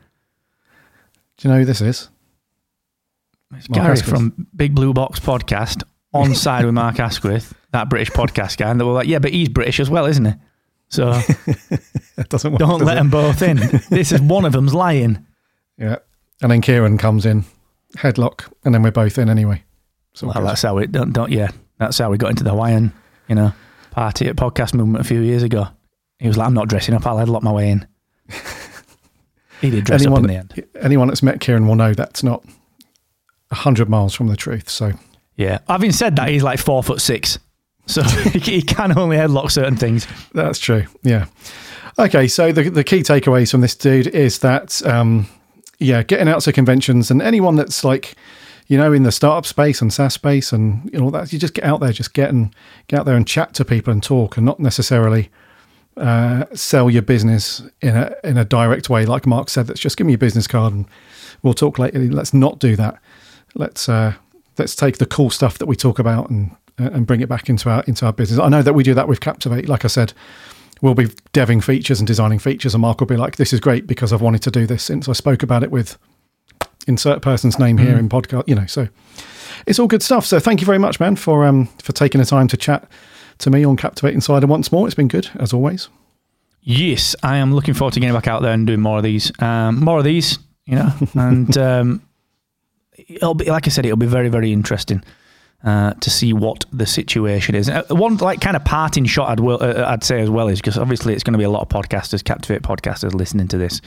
Do 1.38 1.48
you 1.48 1.54
know 1.54 1.60
who 1.60 1.66
this 1.66 1.82
is? 1.82 2.10
It's 3.56 3.70
Mark 3.70 3.82
Gary 3.82 3.94
Asquith. 3.94 4.10
from 4.10 4.48
Big 4.56 4.76
Blue 4.76 4.94
Box 4.94 5.20
Podcast 5.20 5.84
on 6.14 6.36
side 6.36 6.66
with 6.66 6.74
Mark 6.74 7.00
Asquith, 7.00 7.54
that 7.72 7.90
British 7.90 8.10
podcast 8.10 8.58
guy. 8.58 8.70
And 8.70 8.80
they 8.80 8.84
were 8.86 8.92
like, 8.92 9.08
yeah, 9.08 9.20
but 9.20 9.32
he's 9.32 9.50
British 9.50 9.80
as 9.80 9.90
well, 9.90 10.06
isn't 10.06 10.26
he? 10.26 10.34
So 10.90 11.12
doesn't 12.30 12.52
work, 12.52 12.60
don't 12.60 12.80
does 12.80 12.88
let 12.88 12.98
it? 12.98 13.00
them 13.00 13.10
both 13.10 13.42
in. 13.42 13.58
this 13.90 14.12
is 14.12 14.22
one 14.22 14.46
of 14.46 14.52
them's 14.54 14.74
lying. 14.74 15.26
Yeah. 15.78 15.98
And 16.42 16.52
then 16.52 16.62
Kieran 16.62 16.98
comes 16.98 17.26
in, 17.26 17.46
headlock, 17.96 18.52
and 18.64 18.74
then 18.74 18.84
we're 18.84 18.92
both 18.92 19.18
in 19.18 19.30
anyway. 19.30 19.64
So 20.14 20.28
well, 20.28 20.46
that's 20.46 20.62
how 20.62 20.78
it 20.78 20.92
don't, 20.92 21.14
don't 21.14 21.32
yeah. 21.32 21.50
That's 21.78 21.98
how 21.98 22.10
we 22.10 22.18
got 22.18 22.32
into 22.32 22.44
the 22.44 22.50
Hawaiian, 22.52 22.92
you 23.28 23.36
know, 23.36 23.54
party 23.92 24.28
at 24.28 24.36
podcast 24.36 24.74
movement 24.74 25.06
a 25.06 25.08
few 25.08 25.22
years 25.22 25.44
ago. 25.44 25.68
He 26.20 26.28
was 26.28 26.38
like, 26.38 26.48
I'm 26.48 26.54
not 26.54 26.68
dressing 26.68 26.96
up, 26.96 27.06
I'll 27.06 27.18
headlock 27.18 27.44
my 27.44 27.52
way 27.52 27.70
in. 27.70 27.88
he 29.62 29.70
did 29.70 29.84
dress 29.84 30.02
anyone, 30.02 30.26
up 30.26 30.30
in 30.30 30.36
the 30.36 30.40
end. 30.40 30.68
Anyone 30.82 31.08
that's 31.08 31.22
met 31.24 31.40
Kieran 31.40 31.68
will 31.68 31.76
know 31.76 31.94
that's 31.94 32.24
not 32.24 32.44
hundred 33.52 33.90
miles 33.90 34.14
from 34.14 34.28
the 34.28 34.36
truth. 34.36 34.70
So 34.70 34.94
yeah, 35.36 35.60
having 35.68 35.92
said 35.92 36.16
that, 36.16 36.30
he's 36.30 36.44
like 36.44 36.60
four 36.60 36.84
foot 36.84 37.00
six, 37.00 37.40
so 37.86 38.04
he 38.34 38.62
can 38.62 38.98
only 38.98 39.18
headlock 39.18 39.52
certain 39.52 39.78
things. 39.78 40.08
That's 40.34 40.60
true. 40.60 40.86
Yeah. 41.04 41.26
Okay, 42.00 42.28
so 42.28 42.52
the 42.52 42.70
the 42.70 42.84
key 42.84 43.02
takeaways 43.02 43.52
from 43.52 43.62
this 43.62 43.76
dude 43.76 44.08
is 44.08 44.40
that 44.40 44.86
um, 44.86 45.28
yeah, 45.80 46.04
getting 46.04 46.28
out 46.28 46.42
to 46.42 46.52
conventions 46.52 47.10
and 47.10 47.22
anyone 47.22 47.56
that's 47.56 47.84
like 47.84 48.16
you 48.68 48.78
know 48.78 48.92
in 48.92 49.04
the 49.04 49.12
startup 49.12 49.46
space 49.46 49.82
and 49.82 49.94
SaaS 49.94 50.14
space 50.14 50.52
and 50.52 50.90
you 50.92 51.00
know 51.00 51.10
that 51.12 51.32
you 51.32 51.40
just 51.40 51.54
get 51.54 51.64
out 51.64 51.80
there, 51.80 51.92
just 51.92 52.14
get 52.14 52.30
and 52.30 52.54
get 52.88 53.00
out 53.00 53.06
there 53.06 53.16
and 53.16 53.28
chat 53.28 53.54
to 53.56 53.66
people 53.66 53.94
and 53.94 54.04
talk, 54.04 54.38
and 54.38 54.46
not 54.46 54.60
necessarily. 54.60 55.30
Uh, 55.96 56.46
sell 56.54 56.92
your 56.92 57.02
business 57.02 57.64
in 57.82 57.98
a 57.98 58.14
in 58.24 58.38
a 58.38 58.46
direct 58.46 58.88
way, 58.88 59.04
like 59.04 59.26
Mark 59.26 59.50
said. 59.50 59.66
That's 59.66 59.80
just 59.80 59.98
give 59.98 60.06
me 60.06 60.14
your 60.14 60.20
business 60.20 60.46
card 60.46 60.72
and 60.72 60.86
we'll 61.42 61.56
talk 61.56 61.80
later. 61.80 61.98
Let's 61.98 62.36
not 62.36 62.60
do 62.60 62.76
that 62.76 63.02
let's 63.58 63.90
uh, 63.90 64.14
let's 64.58 64.76
take 64.76 64.98
the 64.98 65.06
cool 65.06 65.30
stuff 65.30 65.58
that 65.58 65.66
we 65.66 65.76
talk 65.76 66.00
about 66.00 66.30
and 66.30 66.52
uh, 66.80 66.90
and 66.94 67.08
bring 67.08 67.22
it 67.22 67.30
back 67.30 67.50
into 67.50 67.70
our 67.70 67.84
into 67.84 68.06
our 68.06 68.14
business. 68.14 68.40
I 68.40 68.50
know 68.50 68.62
that 68.62 68.74
we 68.74 68.84
do 68.84 68.94
that 68.94 69.08
with 69.08 69.20
Captivate. 69.20 69.68
Like 69.68 69.86
I 69.86 69.88
said, 69.88 70.14
we'll 70.82 70.96
be 70.96 71.08
deving 71.34 71.64
features 71.64 72.00
and 72.00 72.08
designing 72.08 72.40
features, 72.40 72.74
and 72.74 72.82
Mark 72.82 73.00
will 73.00 73.08
be 73.08 73.18
like, 73.18 73.38
"This 73.38 73.54
is 73.54 73.60
great 73.60 73.88
because 73.88 74.14
I've 74.14 74.22
wanted 74.22 74.42
to 74.44 74.52
do 74.52 74.66
this 74.66 74.84
since 74.84 75.10
I 75.10 75.14
spoke 75.14 75.44
about 75.44 75.64
it 75.64 75.72
with 75.72 75.98
insert 76.88 77.22
person's 77.22 77.60
name 77.60 77.78
here 77.78 77.96
mm. 77.96 78.00
in 78.00 78.10
podcast." 78.10 78.48
You 78.48 78.56
know, 78.56 78.66
so 78.66 78.88
it's 79.66 79.80
all 79.80 79.88
good 79.88 80.04
stuff. 80.04 80.26
So 80.26 80.40
thank 80.40 80.62
you 80.62 80.66
very 80.66 80.80
much, 80.80 81.00
man, 81.00 81.16
for 81.16 81.46
um 81.46 81.68
for 81.82 81.94
taking 81.94 82.20
the 82.20 82.26
time 82.26 82.48
to 82.50 82.58
chat 82.58 82.90
to 83.40 83.50
me 83.50 83.64
on 83.64 83.78
Captivate 83.78 84.14
Insider 84.14 84.48
once 84.48 84.72
more. 84.72 84.88
It's 84.88 84.96
been 84.96 85.08
good 85.08 85.30
as 85.40 85.54
always. 85.54 85.90
Yes, 86.62 87.16
I 87.24 87.38
am 87.38 87.54
looking 87.54 87.74
forward 87.74 87.94
to 87.94 88.02
getting 88.02 88.14
back 88.14 88.28
out 88.28 88.42
there 88.42 88.52
and 88.52 88.68
doing 88.68 88.82
more 88.82 88.98
of 88.98 89.04
these. 89.04 89.32
Um, 89.42 89.80
more 89.80 90.00
of 90.00 90.04
these, 90.04 90.38
you 90.66 90.76
know, 90.76 90.92
and 91.14 91.58
um, 91.58 92.07
it'll 92.98 93.34
be 93.34 93.46
like 93.46 93.68
I 93.68 93.70
said, 93.70 93.86
it'll 93.86 93.98
be 93.98 94.06
very 94.06 94.30
very 94.30 94.52
interesting. 94.52 95.04
Uh, 95.64 95.92
to 95.96 96.12
see 96.12 96.34
what 96.34 96.66
the 96.72 96.86
situation 96.86 97.56
is. 97.56 97.68
Uh, 97.68 97.82
one 97.90 98.16
like 98.18 98.40
kind 98.42 98.56
of 98.56 98.64
parting 98.64 99.06
shot 99.06 99.30
I'd 99.32 99.40
will, 99.40 99.58
uh, 99.60 99.86
I'd 99.88 100.04
say 100.04 100.22
as 100.22 100.30
well 100.30 100.50
is 100.50 100.62
because 100.62 100.78
obviously 100.78 101.16
it's 101.16 101.24
going 101.24 101.34
to 101.34 101.40
be 101.40 101.46
a 101.46 101.50
lot 101.50 101.64
of 101.64 101.70
podcasters, 101.70 102.24
Captivate 102.24 102.62
podcasters 102.62 103.16
listening 103.16 103.48
to 103.48 103.58
this. 103.58 103.82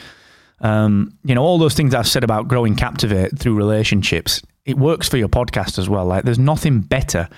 Um, 0.61 1.17
you 1.25 1.33
know 1.33 1.43
all 1.43 1.59
those 1.59 1.75
things 1.75 1.95
I've 1.95 2.09
said 2.09 2.25
about 2.25 2.49
growing 2.49 2.75
Captivate 2.75 3.39
through 3.39 3.55
relationships. 3.55 4.43
It 4.65 4.79
works 4.79 5.09
for 5.09 5.17
your 5.17 5.29
podcast 5.29 5.79
as 5.79 5.89
well. 5.89 6.07
Like 6.07 6.25
there's 6.25 6.41
nothing 6.41 6.81
better 6.81 7.29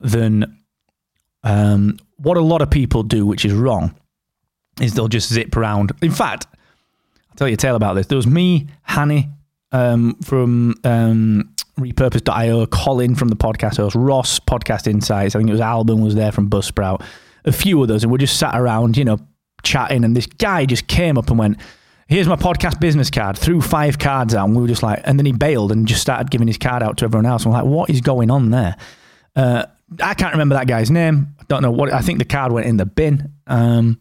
than 0.00 0.56
um, 1.44 1.98
what 2.16 2.36
a 2.36 2.40
lot 2.40 2.62
of 2.62 2.70
people 2.70 3.02
do, 3.02 3.26
which 3.26 3.44
is 3.44 3.52
wrong, 3.52 3.94
is 4.80 4.94
they'll 4.94 5.06
just 5.06 5.32
zip 5.32 5.54
around. 5.54 5.92
In 6.02 6.10
fact, 6.10 6.46
I'll 7.30 7.36
tell 7.36 7.48
you 7.48 7.54
a 7.54 7.58
tale 7.58 7.76
about 7.76 7.92
this. 7.94 8.06
There 8.06 8.16
was 8.16 8.26
me, 8.26 8.68
Hani, 8.88 9.30
um, 9.72 10.14
from 10.22 10.74
um, 10.84 11.54
repurpose.io, 11.78 12.66
Colin 12.66 13.14
from 13.14 13.28
the 13.28 13.36
podcast 13.36 13.76
host, 13.76 13.94
Ross, 13.94 14.38
Podcast 14.40 14.86
Insights. 14.86 15.34
I 15.34 15.38
think 15.38 15.48
it 15.48 15.52
was 15.52 15.60
Alban 15.60 16.00
was 16.00 16.14
there 16.14 16.32
from 16.32 16.48
Buzzsprout, 16.48 17.02
a 17.44 17.52
few 17.52 17.82
others. 17.82 18.02
And 18.02 18.12
we 18.12 18.18
just 18.18 18.38
sat 18.38 18.58
around, 18.58 18.96
you 18.96 19.04
know, 19.04 19.18
chatting. 19.62 20.04
And 20.04 20.16
this 20.16 20.26
guy 20.26 20.64
just 20.66 20.86
came 20.86 21.18
up 21.18 21.28
and 21.30 21.38
went, 21.38 21.58
Here's 22.08 22.28
my 22.28 22.36
podcast 22.36 22.78
business 22.78 23.10
card, 23.10 23.36
threw 23.36 23.60
five 23.60 23.98
cards 23.98 24.32
out. 24.32 24.46
And 24.46 24.54
we 24.54 24.62
were 24.62 24.68
just 24.68 24.84
like, 24.84 25.00
and 25.02 25.18
then 25.18 25.26
he 25.26 25.32
bailed 25.32 25.72
and 25.72 25.88
just 25.88 26.00
started 26.00 26.30
giving 26.30 26.46
his 26.46 26.56
card 26.56 26.80
out 26.80 26.98
to 26.98 27.04
everyone 27.04 27.26
else. 27.26 27.44
And 27.44 27.52
we're 27.52 27.58
like, 27.58 27.68
What 27.68 27.90
is 27.90 28.00
going 28.00 28.30
on 28.30 28.50
there? 28.50 28.76
Uh, 29.34 29.66
I 30.02 30.14
can't 30.14 30.32
remember 30.32 30.54
that 30.54 30.66
guy's 30.66 30.90
name. 30.90 31.34
I 31.38 31.44
don't 31.48 31.62
know 31.62 31.70
what, 31.70 31.92
I 31.92 32.00
think 32.00 32.18
the 32.18 32.24
card 32.24 32.52
went 32.52 32.66
in 32.66 32.76
the 32.76 32.86
bin. 32.86 33.32
Um, 33.46 34.00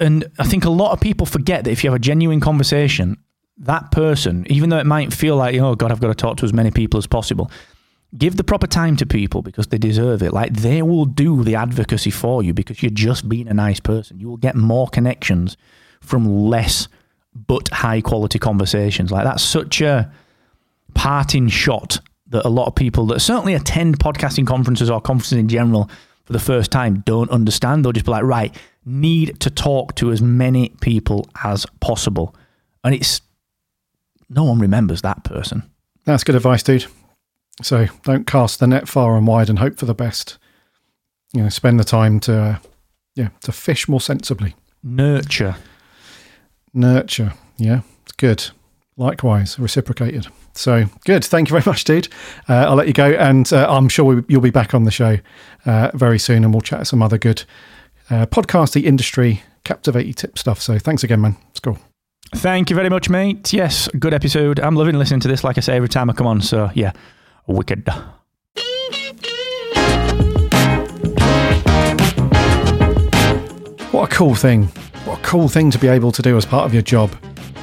and 0.00 0.30
I 0.38 0.44
think 0.44 0.64
a 0.64 0.70
lot 0.70 0.92
of 0.92 1.00
people 1.00 1.26
forget 1.26 1.64
that 1.64 1.70
if 1.70 1.82
you 1.82 1.90
have 1.90 1.96
a 1.96 2.00
genuine 2.00 2.40
conversation 2.40 3.16
that 3.60 3.90
person, 3.90 4.46
even 4.50 4.70
though 4.70 4.78
it 4.78 4.86
might 4.86 5.12
feel 5.12 5.36
like, 5.36 5.56
oh 5.56 5.74
God, 5.74 5.90
I've 5.90 6.00
got 6.00 6.08
to 6.08 6.14
talk 6.14 6.36
to 6.38 6.44
as 6.44 6.52
many 6.52 6.70
people 6.70 6.98
as 6.98 7.06
possible, 7.06 7.50
give 8.16 8.36
the 8.36 8.44
proper 8.44 8.66
time 8.66 8.96
to 8.96 9.06
people 9.06 9.42
because 9.42 9.66
they 9.68 9.78
deserve 9.78 10.22
it. 10.22 10.32
Like 10.32 10.54
they 10.54 10.82
will 10.82 11.04
do 11.04 11.44
the 11.44 11.56
advocacy 11.56 12.10
for 12.10 12.42
you 12.42 12.54
because 12.54 12.82
you're 12.82 12.90
just 12.90 13.28
being 13.28 13.48
a 13.48 13.54
nice 13.54 13.80
person. 13.80 14.20
You 14.20 14.28
will 14.28 14.36
get 14.36 14.54
more 14.54 14.88
connections 14.88 15.56
from 16.00 16.26
less 16.26 16.88
but 17.34 17.68
high 17.68 18.00
quality 18.00 18.38
conversations. 18.38 19.10
Like 19.10 19.24
that's 19.24 19.42
such 19.42 19.80
a 19.80 20.10
parting 20.94 21.48
shot 21.48 22.00
that 22.28 22.44
a 22.44 22.48
lot 22.48 22.66
of 22.66 22.74
people 22.74 23.06
that 23.06 23.20
certainly 23.20 23.54
attend 23.54 23.98
podcasting 23.98 24.46
conferences 24.46 24.90
or 24.90 25.00
conferences 25.00 25.38
in 25.38 25.48
general 25.48 25.90
for 26.24 26.32
the 26.32 26.38
first 26.38 26.70
time 26.70 27.02
don't 27.06 27.30
understand. 27.30 27.84
They'll 27.84 27.92
just 27.92 28.06
be 28.06 28.12
like, 28.12 28.24
right, 28.24 28.54
need 28.84 29.40
to 29.40 29.50
talk 29.50 29.94
to 29.96 30.10
as 30.12 30.20
many 30.20 30.70
people 30.80 31.28
as 31.42 31.66
possible. 31.80 32.34
And 32.84 32.94
it's 32.94 33.20
no 34.28 34.44
one 34.44 34.58
remembers 34.58 35.02
that 35.02 35.24
person. 35.24 35.62
That's 36.04 36.24
good 36.24 36.34
advice, 36.34 36.62
dude. 36.62 36.86
So 37.62 37.86
don't 38.04 38.26
cast 38.26 38.60
the 38.60 38.66
net 38.66 38.88
far 38.88 39.16
and 39.16 39.26
wide 39.26 39.50
and 39.50 39.58
hope 39.58 39.78
for 39.78 39.86
the 39.86 39.94
best. 39.94 40.38
You 41.32 41.42
know, 41.42 41.48
spend 41.48 41.78
the 41.80 41.84
time 41.84 42.20
to, 42.20 42.40
uh, 42.40 42.58
Yeah, 43.14 43.28
to 43.42 43.52
fish 43.52 43.88
more 43.88 44.00
sensibly. 44.00 44.54
Nurture. 44.82 45.56
Nurture. 46.72 47.32
Yeah, 47.56 47.80
it's 48.02 48.12
good. 48.12 48.50
Likewise, 48.96 49.58
reciprocated. 49.58 50.28
So 50.54 50.86
good. 51.04 51.24
Thank 51.24 51.48
you 51.48 51.52
very 51.52 51.64
much, 51.66 51.84
dude. 51.84 52.08
Uh, 52.48 52.66
I'll 52.68 52.74
let 52.76 52.86
you 52.86 52.92
go, 52.92 53.10
and 53.12 53.52
uh, 53.52 53.66
I'm 53.68 53.88
sure 53.88 54.04
we, 54.04 54.22
you'll 54.28 54.40
be 54.40 54.50
back 54.50 54.74
on 54.74 54.84
the 54.84 54.90
show 54.90 55.18
uh, 55.66 55.90
very 55.94 56.18
soon, 56.18 56.44
and 56.44 56.52
we'll 56.52 56.60
chat 56.60 56.86
some 56.86 57.02
other 57.02 57.18
good 57.18 57.44
uh, 58.10 58.26
podcasty 58.26 58.84
industry, 58.84 59.42
captivating 59.64 60.14
tip 60.14 60.38
stuff. 60.38 60.60
So 60.60 60.78
thanks 60.78 61.04
again, 61.04 61.20
man. 61.20 61.36
It's 61.50 61.60
cool. 61.60 61.78
Thank 62.34 62.70
you 62.70 62.76
very 62.76 62.90
much, 62.90 63.08
mate. 63.08 63.52
Yes, 63.52 63.88
good 63.98 64.12
episode. 64.12 64.60
I'm 64.60 64.76
loving 64.76 64.98
listening 64.98 65.20
to 65.20 65.28
this, 65.28 65.44
like 65.44 65.56
I 65.56 65.60
say 65.60 65.76
every 65.76 65.88
time 65.88 66.10
I 66.10 66.12
come 66.12 66.26
on. 66.26 66.40
So 66.40 66.70
yeah, 66.74 66.92
wicked. 67.46 67.88
What 73.90 74.12
a 74.12 74.14
cool 74.14 74.34
thing. 74.34 74.64
What 75.04 75.18
a 75.18 75.22
cool 75.22 75.48
thing 75.48 75.70
to 75.70 75.78
be 75.78 75.88
able 75.88 76.12
to 76.12 76.22
do 76.22 76.36
as 76.36 76.44
part 76.44 76.66
of 76.66 76.74
your 76.74 76.82
job 76.82 77.10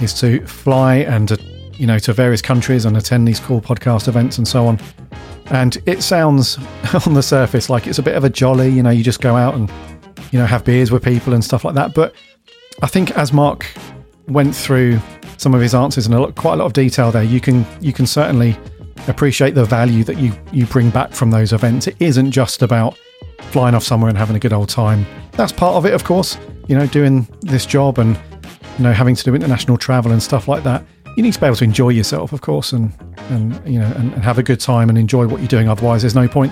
is 0.01 0.13
to 0.15 0.45
fly 0.47 0.95
and, 0.95 1.32
uh, 1.32 1.38
you 1.73 1.86
know, 1.86 1.99
to 1.99 2.12
various 2.12 2.41
countries 2.41 2.86
and 2.86 2.97
attend 2.97 3.28
these 3.28 3.39
cool 3.39 3.62
podcast 3.62 4.08
events 4.08 4.38
and 4.38 4.47
so 4.47 4.65
on. 4.65 4.80
And 5.51 5.78
it 5.86 6.01
sounds 6.01 6.58
on 7.06 7.13
the 7.13 7.21
surface 7.21 7.69
like 7.69 7.86
it's 7.86 7.99
a 7.99 8.04
bit 8.04 8.15
of 8.15 8.23
a 8.23 8.30
jolly, 8.30 8.69
you 8.69 8.82
know, 8.82 8.89
you 8.89 9.04
just 9.04 9.21
go 9.21 9.36
out 9.36 9.54
and, 9.54 9.71
you 10.32 10.39
know, 10.39 10.45
have 10.45 10.65
beers 10.65 10.91
with 10.91 11.04
people 11.04 11.34
and 11.34 11.43
stuff 11.43 11.63
like 11.63 11.75
that. 11.75 11.93
But 11.93 12.15
I 12.82 12.88
think 12.88 13.12
as 13.12 13.32
Mark 13.32 13.67
went 14.28 14.56
through 14.56 15.00
some 15.38 15.54
of 15.54 15.62
his 15.62 15.76
answers 15.76 16.08
in 16.08 16.14
a 16.14 16.20
lot, 16.20 16.36
quite 16.36 16.54
a 16.54 16.58
lot 16.58 16.66
of 16.66 16.74
detail 16.74 17.12
there, 17.12 17.24
you 17.24 17.40
can 17.40 17.66
you 17.82 17.94
can 17.94 18.08
certainly 18.08 18.58
appreciate 19.08 19.56
the 19.56 19.66
value 19.66 20.04
that 20.04 20.18
you 20.18 20.34
you 20.52 20.66
bring 20.66 20.90
back 20.90 21.12
from 21.12 21.32
those 21.32 21.54
events. 21.54 21.88
It 21.88 21.96
isn't 22.00 22.32
just 22.32 22.62
about 22.62 22.98
flying 23.52 23.76
off 23.76 23.84
somewhere 23.84 24.10
and 24.10 24.18
having 24.18 24.36
a 24.36 24.40
good 24.40 24.54
old 24.54 24.70
time. 24.70 25.06
That's 25.34 25.52
part 25.52 25.76
of 25.76 25.86
it, 25.86 25.94
of 25.94 26.04
course. 26.04 26.38
You 26.68 26.78
know, 26.78 26.88
doing 26.88 27.28
this 27.42 27.66
job 27.66 28.00
and 28.00 28.18
you 28.78 28.84
know 28.84 28.94
having 28.94 29.16
to 29.16 29.24
do 29.24 29.36
international 29.36 29.78
travel 29.78 30.12
and 30.12 30.22
stuff 30.22 30.48
like 30.48 30.64
that. 30.64 30.86
You 31.16 31.24
need 31.24 31.34
to 31.34 31.40
be 31.40 31.46
able 31.46 31.56
to 31.58 31.64
enjoy 31.64 31.90
yourself, 31.90 32.34
of 32.34 32.42
course, 32.42 32.74
and 32.74 32.92
and 33.30 33.54
you 33.72 33.80
know 33.80 33.92
and, 33.96 34.14
and 34.14 34.24
have 34.24 34.38
a 34.38 34.44
good 34.44 34.60
time 34.60 34.90
and 34.90 34.98
enjoy 34.98 35.28
what 35.28 35.40
you're 35.40 35.48
doing. 35.48 35.70
Otherwise, 35.70 36.02
there's 36.02 36.16
no 36.16 36.28
point 36.28 36.52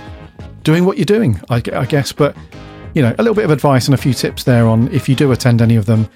doing 0.63 0.85
what 0.85 0.97
you're 0.97 1.05
doing, 1.05 1.39
I, 1.49 1.61
I 1.73 1.85
guess. 1.85 2.11
But 2.11 2.35
you 2.93 3.01
know, 3.01 3.13
a 3.17 3.23
little 3.23 3.35
bit 3.35 3.45
of 3.45 3.51
advice 3.51 3.87
and 3.87 3.93
a 3.93 3.97
few 3.97 4.13
tips 4.13 4.43
there 4.43 4.67
on 4.67 4.87
if 4.89 5.09
you 5.09 5.15
do 5.15 5.31
attend 5.31 5.61
any 5.61 5.75
of 5.75 5.85
them, 5.85 6.07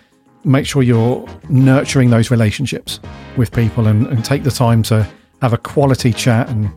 make 0.44 0.66
sure 0.66 0.84
you're 0.84 1.28
nurturing 1.50 2.10
those 2.10 2.32
relationships 2.32 3.00
with 3.36 3.52
people 3.52 3.88
and, 3.88 4.08
and 4.08 4.24
take 4.24 4.44
the 4.44 4.52
time 4.52 4.84
to 4.84 5.08
have 5.42 5.54
a 5.54 5.58
quality 5.58 6.12
chat 6.14 6.50
and 6.50 6.72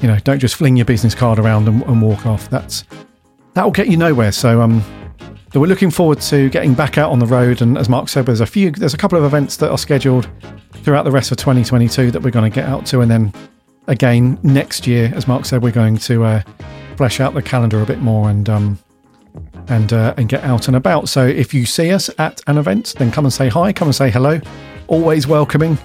you 0.00 0.06
know 0.06 0.18
don't 0.20 0.38
just 0.38 0.54
fling 0.54 0.76
your 0.76 0.84
business 0.84 1.14
card 1.14 1.38
around 1.38 1.68
and, 1.68 1.82
and 1.84 2.02
walk 2.02 2.26
off. 2.26 2.48
That's 2.50 2.84
that 3.54 3.64
will 3.64 3.72
get 3.72 3.88
you 3.88 3.96
nowhere. 3.96 4.32
So 4.32 4.60
um, 4.60 4.84
so 5.56 5.60
we're 5.60 5.68
looking 5.68 5.90
forward 5.90 6.20
to 6.20 6.50
getting 6.50 6.74
back 6.74 6.98
out 6.98 7.10
on 7.10 7.18
the 7.18 7.24
road. 7.26 7.62
And 7.62 7.78
as 7.78 7.88
Mark 7.88 8.10
said, 8.10 8.26
there's 8.26 8.42
a 8.42 8.46
few, 8.46 8.70
there's 8.72 8.92
a 8.92 8.98
couple 8.98 9.16
of 9.16 9.24
events 9.24 9.56
that 9.56 9.70
are 9.70 9.78
scheduled 9.78 10.28
throughout 10.82 11.04
the 11.04 11.10
rest 11.10 11.30
of 11.30 11.38
2022 11.38 12.10
that 12.10 12.20
we're 12.20 12.30
going 12.30 12.50
to 12.50 12.54
get 12.54 12.68
out 12.68 12.84
to, 12.86 13.00
and 13.00 13.10
then 13.10 13.32
again 13.86 14.38
next 14.42 14.86
year, 14.86 15.10
as 15.14 15.26
Mark 15.26 15.46
said, 15.46 15.62
we're 15.62 15.72
going 15.72 15.96
to 15.96 16.24
uh, 16.24 16.42
flesh 16.96 17.20
out 17.20 17.32
the 17.32 17.40
calendar 17.40 17.80
a 17.80 17.86
bit 17.86 18.00
more 18.00 18.28
and 18.28 18.48
um, 18.50 18.78
and 19.68 19.92
uh, 19.92 20.14
and 20.16 20.28
get 20.28 20.44
out 20.44 20.68
and 20.68 20.76
about. 20.76 21.08
So 21.08 21.26
if 21.26 21.52
you 21.52 21.66
see 21.66 21.92
us 21.92 22.10
at 22.18 22.40
an 22.46 22.58
event, 22.58 22.94
then 22.98 23.10
come 23.10 23.24
and 23.24 23.32
say 23.32 23.48
hi, 23.48 23.72
come 23.72 23.88
and 23.88 23.94
say 23.94 24.10
hello. 24.10 24.40
Always 24.88 25.26
welcoming. 25.26 25.78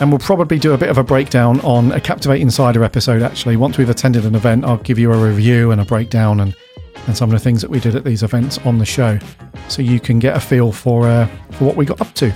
And 0.00 0.10
we'll 0.10 0.18
probably 0.18 0.58
do 0.58 0.72
a 0.72 0.78
bit 0.78 0.88
of 0.88 0.96
a 0.96 1.04
breakdown 1.04 1.60
on 1.60 1.92
a 1.92 2.00
Captivate 2.00 2.40
Insider 2.40 2.82
episode. 2.82 3.20
Actually, 3.20 3.56
once 3.56 3.76
we've 3.76 3.90
attended 3.90 4.24
an 4.24 4.34
event, 4.34 4.64
I'll 4.64 4.78
give 4.78 4.98
you 4.98 5.12
a 5.12 5.28
review 5.28 5.72
and 5.72 5.80
a 5.80 5.84
breakdown 5.84 6.40
and 6.40 6.56
and 7.06 7.16
some 7.16 7.30
of 7.30 7.32
the 7.32 7.42
things 7.42 7.60
that 7.62 7.70
we 7.70 7.80
did 7.80 7.94
at 7.94 8.04
these 8.04 8.22
events 8.22 8.58
on 8.58 8.78
the 8.78 8.84
show, 8.84 9.18
so 9.68 9.82
you 9.82 10.00
can 10.00 10.18
get 10.18 10.36
a 10.36 10.40
feel 10.40 10.72
for 10.72 11.06
uh, 11.06 11.26
for 11.52 11.64
what 11.64 11.76
we 11.76 11.84
got 11.84 12.00
up 12.00 12.12
to. 12.14 12.32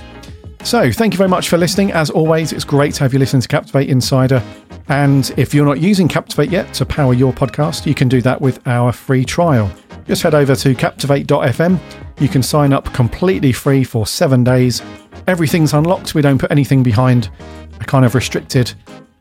So, 0.64 0.90
thank 0.90 1.12
you 1.12 1.18
very 1.18 1.28
much 1.28 1.50
for 1.50 1.58
listening. 1.58 1.92
As 1.92 2.08
always, 2.08 2.50
it's 2.50 2.64
great 2.64 2.94
to 2.94 3.00
have 3.00 3.12
you 3.12 3.18
listen 3.18 3.38
to 3.38 3.46
Captivate 3.46 3.90
Insider. 3.90 4.42
And 4.88 5.30
if 5.36 5.52
you're 5.52 5.66
not 5.66 5.78
using 5.78 6.08
Captivate 6.08 6.50
yet 6.50 6.72
to 6.74 6.86
power 6.86 7.12
your 7.12 7.34
podcast, 7.34 7.84
you 7.84 7.94
can 7.94 8.08
do 8.08 8.22
that 8.22 8.40
with 8.40 8.66
our 8.66 8.90
free 8.90 9.26
trial. 9.26 9.70
Just 10.06 10.22
head 10.22 10.34
over 10.34 10.56
to 10.56 10.74
captivate.fm. 10.74 11.78
You 12.18 12.28
can 12.28 12.42
sign 12.42 12.72
up 12.72 12.92
completely 12.94 13.52
free 13.52 13.84
for 13.84 14.06
seven 14.06 14.42
days. 14.42 14.82
Everything's 15.26 15.74
unlocked. 15.74 16.14
We 16.14 16.22
don't 16.22 16.38
put 16.38 16.50
anything 16.50 16.82
behind 16.82 17.28
a 17.80 17.84
kind 17.84 18.06
of 18.06 18.14
restricted 18.14 18.72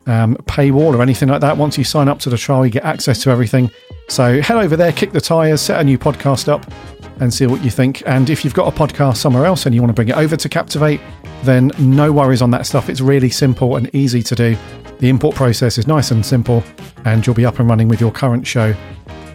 um, 0.06 0.36
paywall 0.46 0.94
or 0.94 1.02
anything 1.02 1.28
like 1.28 1.42
that. 1.42 1.56
Once 1.58 1.76
you 1.76 1.84
sign 1.84 2.08
up 2.08 2.20
to 2.20 2.30
the 2.30 2.38
trial, 2.38 2.64
you 2.64 2.72
get 2.72 2.84
access 2.84 3.22
to 3.22 3.30
everything. 3.30 3.70
So 4.08 4.40
head 4.40 4.56
over 4.56 4.76
there, 4.76 4.92
kick 4.92 5.12
the 5.12 5.20
tyres, 5.20 5.60
set 5.60 5.80
a 5.80 5.84
new 5.84 5.98
podcast 5.98 6.48
up, 6.48 6.70
and 7.20 7.32
see 7.32 7.46
what 7.46 7.62
you 7.64 7.70
think. 7.70 8.02
And 8.06 8.28
if 8.30 8.44
you've 8.44 8.54
got 8.54 8.72
a 8.72 8.76
podcast 8.76 9.18
somewhere 9.18 9.46
else 9.46 9.66
and 9.66 9.74
you 9.74 9.80
want 9.80 9.90
to 9.90 9.94
bring 9.94 10.08
it 10.08 10.16
over 10.16 10.36
to 10.36 10.48
Captivate, 10.48 11.00
then 11.42 11.70
no 11.78 12.12
worries 12.12 12.42
on 12.42 12.50
that 12.52 12.66
stuff. 12.66 12.88
It's 12.88 13.00
really 13.00 13.30
simple 13.30 13.76
and 13.76 13.92
easy 13.94 14.22
to 14.22 14.34
do. 14.34 14.56
The 14.98 15.08
import 15.08 15.34
process 15.36 15.78
is 15.78 15.86
nice 15.86 16.10
and 16.10 16.24
simple, 16.24 16.62
and 17.04 17.26
you'll 17.26 17.34
be 17.34 17.44
up 17.44 17.58
and 17.58 17.68
running 17.68 17.88
with 17.88 18.00
your 18.00 18.12
current 18.12 18.46
show 18.46 18.74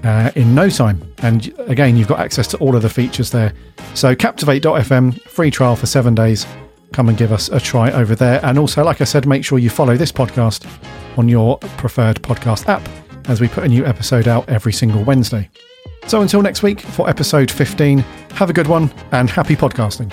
uh, 0.04 0.32
in 0.36 0.56
no 0.56 0.70
time. 0.70 1.02
And 1.20 1.54
again, 1.60 1.98
you've 1.98 2.08
got 2.08 2.20
access 2.20 2.48
to 2.48 2.58
all 2.58 2.76
of 2.76 2.82
the 2.82 2.90
features 2.90 3.32
there. 3.32 3.54
So, 3.94 4.16
Captivate.fm, 4.16 5.22
free 5.24 5.52
trial 5.52 5.76
for 5.76 5.86
seven 5.86 6.16
days. 6.16 6.46
Come 6.94 7.10
and 7.10 7.18
give 7.18 7.32
us 7.32 7.50
a 7.50 7.60
try 7.60 7.92
over 7.92 8.16
there. 8.16 8.44
And 8.44 8.58
also, 8.58 8.84
like 8.84 9.02
I 9.02 9.04
said, 9.04 9.28
make 9.28 9.46
sure 9.46 9.60
you 9.60 9.70
follow 9.70 9.96
this 9.96 10.12
podcast 10.12 10.66
on 11.18 11.28
your 11.28 11.58
preferred 11.78 12.22
podcast 12.24 12.68
app 12.68 12.88
as 13.30 13.40
we 13.40 13.48
put 13.48 13.64
a 13.64 13.68
new 13.68 13.86
episode 13.86 14.28
out 14.28 14.50
every 14.50 14.74
single 14.74 15.04
Wednesday. 15.04 15.50
So, 16.08 16.22
until 16.22 16.42
next 16.42 16.64
week 16.64 16.82
for 16.82 17.10
episode 17.10 17.52
15, 17.52 18.00
have 18.34 18.50
a 18.50 18.54
good 18.54 18.68
one 18.68 18.92
and 19.12 19.30
happy 19.30 19.56
podcasting. 19.56 20.10